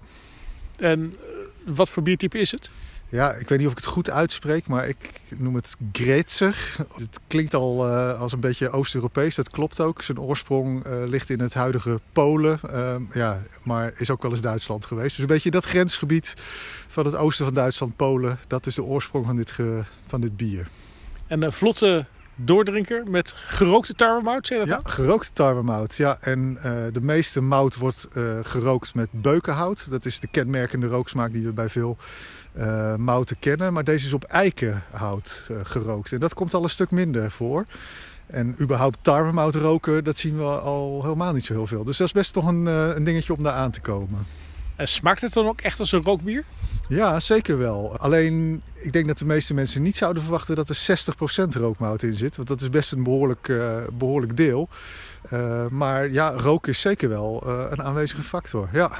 En 0.77 1.17
wat 1.65 1.89
voor 1.89 2.03
biertype 2.03 2.39
is 2.39 2.51
het? 2.51 2.71
Ja, 3.11 3.33
ik 3.33 3.49
weet 3.49 3.59
niet 3.59 3.67
of 3.67 3.73
ik 3.73 3.79
het 3.79 3.87
goed 3.87 4.11
uitspreek, 4.11 4.67
maar 4.67 4.89
ik 4.89 5.21
noem 5.37 5.55
het 5.55 5.77
Gretzer. 5.93 6.77
Het 6.99 7.19
klinkt 7.27 7.55
al 7.55 7.87
eh, 7.89 8.21
als 8.21 8.33
een 8.33 8.41
beetje 8.41 8.71
Oost-Europees, 8.71 9.35
dat 9.35 9.51
klopt 9.51 9.81
ook. 9.81 10.03
Zijn 10.03 10.21
oorsprong 10.21 10.85
eh, 10.85 10.93
ligt 11.07 11.31
in 11.31 11.41
het 11.41 11.55
huidige 11.55 12.01
Polen, 12.13 12.59
Ehm, 12.71 13.03
ja, 13.13 13.43
maar 13.63 13.93
is 13.97 14.11
ook 14.11 14.23
wel 14.23 14.31
eens 14.31 14.41
Duitsland 14.41 14.87
geweest. 14.87 15.11
Dus 15.11 15.19
een 15.19 15.27
beetje 15.27 15.51
dat 15.51 15.65
grensgebied 15.65 16.35
van 16.89 17.05
het 17.05 17.15
oosten 17.15 17.45
van 17.45 17.55
Duitsland, 17.55 17.97
Polen, 17.97 18.39
dat 18.47 18.67
is 18.67 18.75
de 18.75 18.83
oorsprong 18.83 19.27
van 19.27 19.37
dit, 19.37 19.57
van 20.07 20.21
dit 20.21 20.37
bier. 20.37 20.69
En 21.27 21.43
een 21.43 21.53
vlotte 21.53 22.07
doordrinker 22.35 23.11
met 23.11 23.33
gerookte 23.37 23.95
tarwemout, 23.95 24.49
je 24.49 24.57
dat 24.57 24.67
Ja, 24.69 24.75
nou? 24.75 24.89
gerookte 24.89 25.33
tarwemout. 25.33 25.97
Ja, 25.97 26.19
en 26.21 26.59
eh, 26.63 26.73
de 26.93 27.01
meeste 27.01 27.41
mout 27.41 27.77
wordt 27.77 28.09
gerookt 28.43 28.95
met 28.95 29.09
beukenhout. 29.11 29.91
Dat 29.91 30.05
is 30.07 30.21
de 30.21 30.29
kenmerkende 30.31 30.87
rooksmaak 30.87 31.33
die 31.33 31.45
we 31.45 31.53
bij 31.53 31.69
veel 31.69 31.97
eh, 32.53 32.95
mouten 32.95 33.39
kennen. 33.39 33.73
Maar 33.73 33.85
deze 33.85 34.07
is 34.07 34.13
op 34.13 34.25
eikenhout 34.25 35.45
eh, 35.49 35.57
gerookt. 35.63 36.13
En 36.13 36.21
dat 36.21 36.35
komt 36.35 36.55
al 36.55 36.63
een 36.63 36.71
stuk 36.71 36.91
minder 36.91 37.31
voor. 37.31 37.67
En 38.27 38.57
überhaupt 38.61 38.99
tarwemout 39.03 39.55
roken, 39.55 40.05
dat 40.05 40.17
zien 40.17 40.37
we 40.37 40.45
al 40.45 41.03
helemaal 41.03 41.33
niet 41.33 41.45
zo 41.45 41.53
heel 41.53 41.67
veel. 41.67 41.85
Dus 41.85 41.97
dat 41.97 42.07
is 42.07 42.13
best 42.13 42.33
toch 42.33 42.47
een, 42.47 42.67
eh, 42.67 42.89
een 42.95 43.05
dingetje 43.05 43.35
om 43.35 43.43
daar 43.43 43.53
aan 43.53 43.71
te 43.71 43.81
komen. 43.81 44.27
En 44.77 44.89
smaakt 44.89 45.21
het 45.21 45.33
dan 45.33 45.47
ook 45.47 45.61
echt 45.61 45.81
als 45.81 45.93
een 45.93 46.03
rookbier? 46.03 46.45
Ja, 46.89 47.21
zeker 47.21 47.59
wel. 47.59 47.99
Alleen, 47.99 48.63
ik 48.75 48.93
denk 48.93 49.07
dat 49.07 49.19
de 49.19 49.25
meeste 49.25 49.55
mensen 49.55 49.83
niet 49.83 49.97
zouden 49.97 50.23
verwachten 50.23 50.57
dat 50.57 50.69
er 50.69 50.75
60% 50.75 51.55
rookmout 51.55 52.03
in 52.03 52.15
zit. 52.15 52.37
Want 52.37 52.49
dat 52.49 52.61
is 52.61 52.71
best 52.71 52.93
een 52.93 53.03
behoorlijk, 53.03 53.49
eh, 53.49 53.77
behoorlijk 53.93 54.37
deel. 54.37 54.69
Maar 55.71 56.11
ja, 56.11 56.33
rook 56.37 56.67
is 56.67 56.81
zeker 56.81 57.09
wel 57.09 57.47
een 57.47 57.83
aanwezige 57.83 58.23
factor. 58.23 58.69
Ja. 58.73 58.91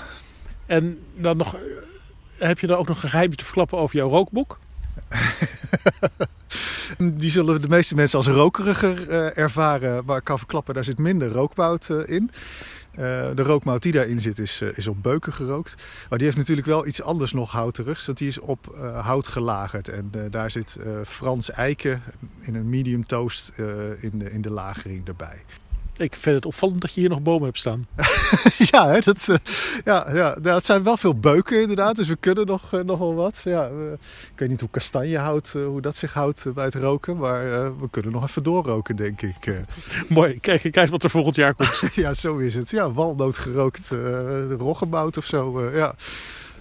En 0.67 0.99
dan 1.17 1.37
nog, 1.37 1.57
heb 2.41 2.59
je 2.59 2.67
dan 2.67 2.79
ook 2.79 2.89
nog 2.89 3.03
een 3.03 3.09
geheimje 3.09 3.37
te 3.37 3.45
verklappen 3.45 3.79
over 3.79 3.97
jouw 3.97 4.09
rookboek? 4.09 4.59
Die 6.99 7.31
zullen 7.31 7.63
de 7.63 7.69
meeste 7.69 7.95
mensen 7.95 8.19
als 8.19 8.27
rokeriger 8.27 9.09
eh, 9.09 9.39
ervaren. 9.39 10.05
Maar 10.05 10.17
ik 10.17 10.25
kan 10.25 10.39
verklappen, 10.39 10.75
daar 10.75 10.85
zit 10.85 10.99
minder 10.99 11.29
rookmout 11.29 11.91
eh, 11.91 11.99
in. 12.05 12.31
Eh, 12.91 13.01
de 13.35 13.43
rookmout 13.43 13.83
die 13.83 13.93
daarin 13.93 14.19
zit 14.19 14.39
is, 14.39 14.63
is 14.75 14.87
op 14.87 15.03
beuken 15.03 15.33
gerookt. 15.33 15.75
Maar 16.09 16.19
die 16.19 16.27
heeft 16.27 16.39
natuurlijk 16.39 16.67
wel 16.67 16.87
iets 16.87 17.03
anders 17.03 17.33
nog 17.33 17.53
houterigs. 17.53 18.07
Want 18.07 18.19
die 18.19 18.29
is 18.29 18.39
op 18.39 18.91
hout 18.95 19.27
gelagerd. 19.27 19.89
En 19.89 20.13
daar 20.31 20.51
zit 20.51 20.79
Frans 21.07 21.51
eiken 21.51 22.03
in 22.41 22.55
een 22.55 22.69
medium 22.69 23.07
toast 23.07 23.53
in, 24.01 24.19
de, 24.19 24.31
in 24.31 24.43
de 24.43 24.51
lagering 24.51 25.09
erbij. 25.09 25.43
Ik 26.01 26.15
vind 26.17 26.37
het 26.37 26.47
opvallend 26.47 26.81
dat 26.81 26.93
je 26.95 27.01
hier 27.01 27.09
nog 27.09 27.23
bomen 27.23 27.45
hebt 27.45 27.59
staan. 27.59 27.87
ja, 28.73 28.89
hè, 28.89 28.99
dat, 29.01 29.29
eh, 29.29 29.37
ja, 29.85 30.07
ja, 30.15 30.37
nou, 30.43 30.55
het 30.57 30.65
zijn 30.65 30.83
wel 30.83 30.97
veel 30.97 31.15
beuken 31.19 31.61
inderdaad. 31.61 31.97
Dus 31.97 32.09
we 32.09 32.17
kunnen 32.17 32.47
nog, 32.47 32.73
eh, 32.73 32.81
nog 32.81 32.99
wel 32.99 33.15
wat. 33.15 33.41
Ja, 33.45 33.67
ik 34.33 34.39
weet 34.39 34.49
niet 34.49 34.61
hoe 34.61 34.69
kastanjehout, 34.71 35.53
eh, 35.57 35.65
hoe 35.65 35.81
dat 35.81 35.97
zich 35.97 36.13
houdt 36.13 36.47
bij 36.55 36.65
het 36.65 36.75
roken. 36.75 37.17
Maar 37.17 37.53
eh, 37.53 37.71
we 37.81 37.91
kunnen 37.91 38.13
nog 38.13 38.23
even 38.29 38.43
doorroken, 38.43 38.97
denk 38.97 39.23
ik. 39.23 39.47
eh. 39.47 39.55
Mooi, 40.09 40.41
kijk, 40.41 40.61
kijk 40.61 40.77
eens 40.77 40.91
wat 40.91 41.05
er 41.05 41.11
volgend 41.11 41.37
jaar 41.37 41.55
komt. 41.55 41.83
ja, 41.95 42.15
zo 42.15 42.37
is 42.37 42.55
het. 42.55 42.71
Ja, 42.71 42.93
walnoot 42.93 43.37
gerookt 43.37 43.93
eh 43.93 44.53
roggenmout 44.59 45.17
of 45.17 45.25
zo. 45.25 45.59
eh, 45.61 45.77
ja. 45.77 45.95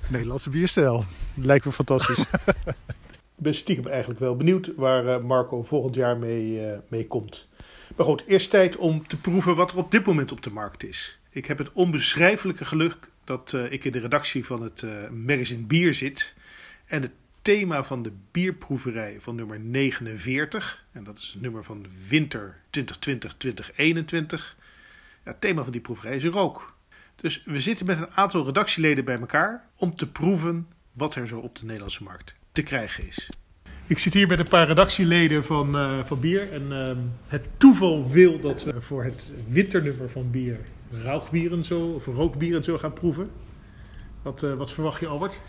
Nederlandse 0.07 0.49
bierstijl. 0.49 1.03
Lijkt 1.33 1.65
me 1.65 1.71
fantastisch. 1.71 2.19
Ik 2.19 3.45
ben 3.45 3.55
stiekem 3.55 3.87
eigenlijk 3.87 4.19
wel 4.19 4.35
benieuwd 4.35 4.71
waar 4.75 5.07
eh, 5.07 5.23
Marco 5.23 5.63
volgend 5.63 5.95
jaar 5.95 6.17
mee, 6.17 6.65
eh, 6.65 6.77
mee 6.89 7.07
komt. 7.07 7.47
Maar 7.99 8.07
goed, 8.07 8.25
eerst 8.25 8.49
tijd 8.49 8.75
om 8.75 9.07
te 9.07 9.17
proeven 9.17 9.55
wat 9.55 9.71
er 9.71 9.77
op 9.77 9.91
dit 9.91 10.05
moment 10.05 10.31
op 10.31 10.43
de 10.43 10.49
markt 10.49 10.83
is. 10.83 11.19
Ik 11.29 11.45
heb 11.45 11.57
het 11.57 11.71
onbeschrijfelijke 11.71 12.65
geluk 12.65 13.09
dat 13.23 13.53
eh, 13.53 13.71
ik 13.71 13.83
in 13.83 13.91
de 13.91 13.99
redactie 13.99 14.45
van 14.45 14.61
het 14.61 14.83
eh 14.83 15.09
magazine 15.09 15.63
Bier 15.63 15.93
zit. 15.93 16.35
En 16.85 17.01
het 17.01 17.11
thema 17.41 17.83
van 17.83 18.03
de 18.03 18.11
bierproeverij 18.31 19.17
van 19.19 19.35
nummer 19.35 19.59
49, 19.59 20.85
en 20.91 21.03
dat 21.03 21.17
is 21.17 21.29
het 21.33 21.41
nummer 21.41 21.63
van 21.63 21.85
winter 22.07 22.57
2020-2021. 22.79 22.79
Ja, 25.23 25.31
het 25.31 25.41
thema 25.41 25.63
van 25.63 25.71
die 25.71 25.81
proeverij 25.81 26.15
is 26.15 26.25
rook. 26.25 26.73
Dus 27.15 27.43
we 27.45 27.61
zitten 27.61 27.85
met 27.85 27.97
een 27.97 28.11
aantal 28.13 28.45
redactieleden 28.45 29.05
bij 29.05 29.19
elkaar 29.19 29.69
om 29.75 29.95
te 29.95 30.07
proeven 30.07 30.67
wat 30.91 31.15
er 31.15 31.27
zo 31.27 31.39
op 31.39 31.55
de 31.55 31.65
Nederlandse 31.65 32.03
markt 32.03 32.35
te 32.51 32.63
krijgen 32.63 33.07
is. 33.07 33.29
Ik 33.89 33.97
zit 33.97 34.13
hier 34.13 34.27
met 34.27 34.39
een 34.39 34.47
paar 34.47 34.67
redactieleden 34.67 35.45
van, 35.45 35.77
eh, 35.77 36.03
van 36.03 36.19
Bier. 36.19 36.51
En 36.51 36.71
ehm, 36.71 36.97
het 37.27 37.45
toeval 37.57 38.09
wil 38.09 38.39
dat 38.39 38.63
we 38.63 38.81
voor 38.81 39.03
het 39.03 39.31
winternummer 39.47 40.09
van 40.09 40.31
Bier 40.31 40.59
rauwbieren 41.03 41.63
zo, 41.63 41.81
of 41.81 42.05
rookbieren 42.05 42.63
zo 42.63 42.77
gaan 42.77 42.93
proeven. 42.93 43.29
Wat, 44.21 44.43
eh, 44.43 44.53
wat 44.53 44.71
verwacht 44.71 44.99
je, 44.99 45.07
Albert? 45.07 45.41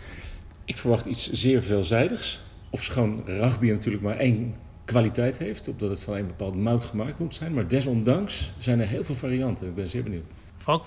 Ik 0.65 0.77
verwacht 0.77 1.05
iets 1.05 1.31
zeer 1.31 1.61
veelzijdigs. 1.61 2.41
Ofschoon 2.69 3.23
ragbier 3.25 3.73
natuurlijk 3.73 4.03
maar 4.03 4.17
één 4.17 4.55
kwaliteit 4.85 5.37
heeft, 5.37 5.67
omdat 5.67 5.89
het 5.89 5.99
van 5.99 6.15
een 6.15 6.27
bepaald 6.27 6.55
mout 6.55 6.85
gemaakt 6.85 7.19
moet 7.19 7.35
zijn. 7.35 7.53
Maar 7.53 7.67
desondanks 7.67 8.51
zijn 8.57 8.79
er 8.79 8.87
heel 8.87 9.03
veel 9.03 9.15
varianten. 9.15 9.67
Ik 9.67 9.75
ben 9.75 9.87
zeer 9.87 10.03
benieuwd. 10.03 10.27
Frank, 10.57 10.83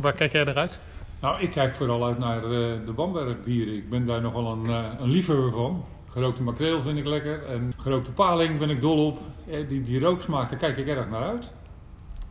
waar 0.00 0.12
kijk 0.12 0.32
jij 0.32 0.44
naar 0.44 0.56
uit? 0.56 0.78
Nou, 1.20 1.42
ik 1.42 1.50
kijk 1.50 1.74
vooral 1.74 2.06
uit 2.06 2.18
naar 2.18 2.42
eh, 2.42 2.50
de 2.86 2.92
Bambergbieren. 2.94 3.74
Ik 3.74 3.90
ben 3.90 4.06
daar 4.06 4.20
nogal 4.20 4.52
een, 4.52 4.68
een 5.02 5.10
liefhebber 5.10 5.52
van. 5.52 5.84
Gerookte 6.16 6.42
makreel 6.42 6.82
vind 6.82 6.98
ik 6.98 7.06
lekker. 7.06 7.44
En 7.44 7.72
gerookte 7.78 8.10
paling 8.10 8.58
ben 8.58 8.70
ik 8.70 8.80
dol 8.80 9.06
op. 9.06 9.20
Eh, 9.50 9.68
die, 9.68 9.82
die 9.82 10.00
rooksmaak, 10.00 10.50
daar 10.50 10.58
kijk 10.58 10.76
ik 10.76 10.86
erg 10.86 11.08
naar 11.08 11.22
uit. 11.22 11.52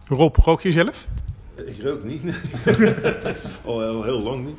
Rob, 0.07 0.35
rook 0.35 0.61
je 0.61 0.71
zelf? 0.71 1.07
Ik 1.55 1.81
rook 1.81 2.03
niet. 2.03 2.21
al, 3.65 3.83
al 3.83 4.03
heel 4.03 4.21
lang 4.21 4.45
niet. 4.45 4.57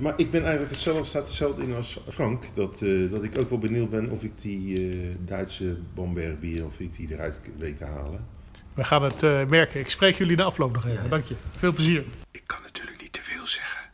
Maar 0.00 0.14
ik 0.16 0.30
ben 0.30 0.40
eigenlijk 0.40 0.70
hetzelfde, 0.70 1.04
staat 1.04 1.26
hetzelfde 1.26 1.62
in 1.62 1.74
als 1.74 1.98
Frank. 2.08 2.54
Dat, 2.54 2.82
eh, 2.82 3.10
dat 3.10 3.22
ik 3.22 3.38
ook 3.38 3.50
wel 3.50 3.58
benieuwd 3.58 3.90
ben 3.90 4.10
of 4.10 4.22
ik 4.22 4.40
die 4.40 4.90
eh, 4.90 5.14
Duitse 5.18 5.76
Bamberg 5.94 6.38
bier, 6.38 6.64
of 6.64 6.80
ik 6.80 6.96
die 6.96 7.12
eruit 7.12 7.40
weet 7.58 7.76
te 7.76 7.84
halen. 7.84 8.26
We 8.74 8.84
gaan 8.84 9.02
het 9.02 9.22
eh, 9.22 9.44
merken. 9.44 9.80
Ik 9.80 9.90
spreek 9.90 10.16
jullie 10.16 10.36
de 10.36 10.42
afloop 10.42 10.72
nog 10.72 10.86
even. 10.86 11.10
Dank 11.10 11.24
je. 11.24 11.34
Veel 11.56 11.72
plezier. 11.72 12.04
Ik 12.30 12.42
kan 12.46 12.62
natuurlijk 12.62 13.00
niet 13.00 13.12
te 13.12 13.22
veel 13.22 13.46
zeggen. 13.46 13.90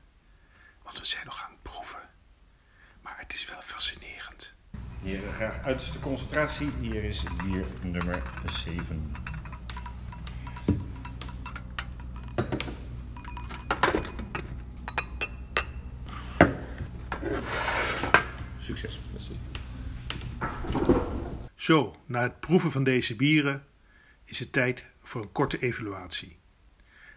Want 0.83 0.99
we 0.99 1.07
zijn 1.07 1.25
nog 1.25 1.43
aan 1.45 1.51
het 1.51 1.73
proeven. 1.73 2.09
Maar 3.03 3.17
het 3.19 3.33
is 3.33 3.49
wel 3.49 3.61
fascinerend. 3.61 4.55
Heren, 5.03 5.33
graag 5.33 5.63
uiterste 5.63 6.01
concentratie. 6.01 6.71
Hier 6.81 7.05
is 7.05 7.23
bier 7.45 7.65
nummer 7.83 8.23
7. 8.51 9.13
Succes. 18.59 19.01
Merci. 19.13 19.37
Zo, 21.55 21.97
na 22.07 22.23
het 22.23 22.41
proeven 22.41 22.71
van 22.71 22.85
deze 22.85 23.17
bieren 23.17 23.65
is 24.25 24.39
het 24.39 24.53
tijd 24.53 24.85
voor 25.03 25.23
een 25.23 25.33
korte 25.33 25.59
evaluatie. 25.59 26.37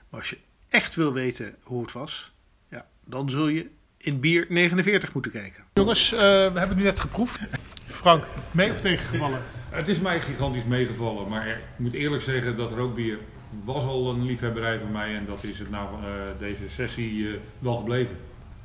Maar 0.10 0.20
als 0.20 0.30
je 0.30 0.38
echt 0.70 0.96
wil 0.96 1.14
weten 1.14 1.56
hoe 1.64 1.82
het 1.82 1.92
was, 1.92 2.34
ja, 2.70 2.88
dan 3.04 3.30
zul 3.30 3.48
je 3.48 3.70
in 3.98 4.20
bier 4.20 4.46
49 4.50 5.14
moeten 5.14 5.32
kijken. 5.32 5.64
Jongens, 5.74 6.12
eh, 6.12 6.20
we 6.20 6.26
hebben 6.26 6.68
het 6.68 6.78
nu 6.78 6.84
net 6.84 7.00
geproefd. 7.00 7.40
Frank, 7.88 8.28
mee 8.52 8.72
of 8.72 8.82
tegengevallen? 8.82 9.42
Het 9.70 9.88
is 9.88 10.00
mij 10.00 10.22
gigantisch 10.22 10.66
meegevallen, 10.66 11.30
maar 11.30 11.48
ik 11.48 11.58
moet 11.76 11.94
eerlijk 11.94 12.22
zeggen 12.22 12.58
dat 12.58 12.72
rookbier 12.72 13.18
was 13.64 13.84
al 13.84 14.10
een 14.10 14.26
liefhebberij 14.26 14.80
voor 14.80 14.90
mij 14.90 15.16
en 15.16 15.26
dat 15.26 15.44
is 15.44 15.60
het 15.60 15.70
na 15.70 15.82
eh, 15.82 16.10
deze 16.40 16.70
sessie 16.70 17.28
eh, 17.28 17.34
wel 17.60 17.76
gebleven. 17.76 18.18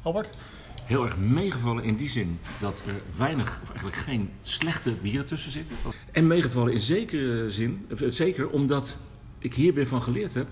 Albert? 0.03 0.31
Heel 0.85 1.05
erg 1.05 1.17
meegevallen 1.17 1.85
in 1.85 1.97
die 1.97 2.09
zin 2.09 2.39
dat 2.61 2.83
er 2.87 2.95
weinig, 3.17 3.59
of 3.63 3.69
eigenlijk 3.69 3.97
geen 3.97 4.31
slechte 4.43 4.91
bieren 4.91 5.27
tussen 5.27 5.51
zitten. 5.51 5.77
En 6.13 6.27
meegevallen 6.27 6.73
in 6.73 6.81
zekere 6.81 7.51
zin, 7.51 7.87
eh, 7.89 8.09
zeker 8.09 8.49
omdat 8.49 8.99
ik 9.39 9.55
hier 9.55 9.75
weer 9.75 9.87
van 9.87 10.03
geleerd 10.03 10.35
heb 10.35 10.47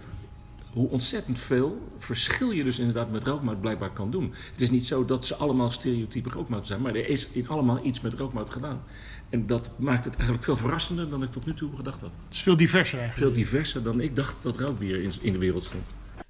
hoe 0.73 0.89
ontzettend 0.89 1.41
veel 1.41 1.79
verschil 1.99 2.51
je 2.51 2.65
dus 2.65 2.79
inderdaad 2.79 3.11
met 3.11 3.25
rookmout 3.25 3.61
blijkbaar 3.61 3.91
kan 3.91 4.11
doen. 4.11 4.35
Het 4.53 4.61
is 4.61 4.71
niet 4.71 4.87
zo 4.87 5.05
dat 5.05 5.27
ze 5.27 5.35
allemaal 5.35 5.71
stereotype 5.71 6.31
rookmout 6.31 6.67
zijn, 6.67 6.81
maar 6.81 6.95
er 6.95 7.09
is 7.09 7.29
in 7.29 7.49
allemaal 7.49 7.81
iets 7.83 8.01
met 8.01 8.15
rookmout 8.15 8.51
gedaan. 8.51 8.83
En 9.31 9.47
dat 9.47 9.71
maakt 9.77 10.05
het 10.05 10.15
eigenlijk 10.15 10.45
veel 10.45 10.57
verrassender 10.57 11.11
dan 11.11 11.23
ik 11.23 11.31
tot 11.31 11.47
nu 11.47 11.55
toe 11.55 11.77
gedacht 11.77 12.01
had. 12.01 12.11
Het 12.25 12.35
is 12.35 12.43
veel 12.43 12.57
diverser 12.57 12.99
eigenlijk. 12.99 13.29
Veel 13.31 13.43
diverser 13.43 13.83
dan 13.83 14.01
ik 14.01 14.17
dacht 14.17 14.43
dat 14.43 14.61
rookbier 14.61 15.03
in, 15.03 15.13
in 15.21 15.33
de 15.33 15.39
wereld 15.39 15.65
stond. 15.65 15.87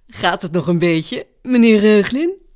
Gaat 0.06 0.42
het 0.42 0.52
nog 0.52 0.66
een 0.66 0.78
beetje, 0.78 1.26
meneer 1.42 1.96
eh, 1.98 2.04
Glyn? 2.04 2.47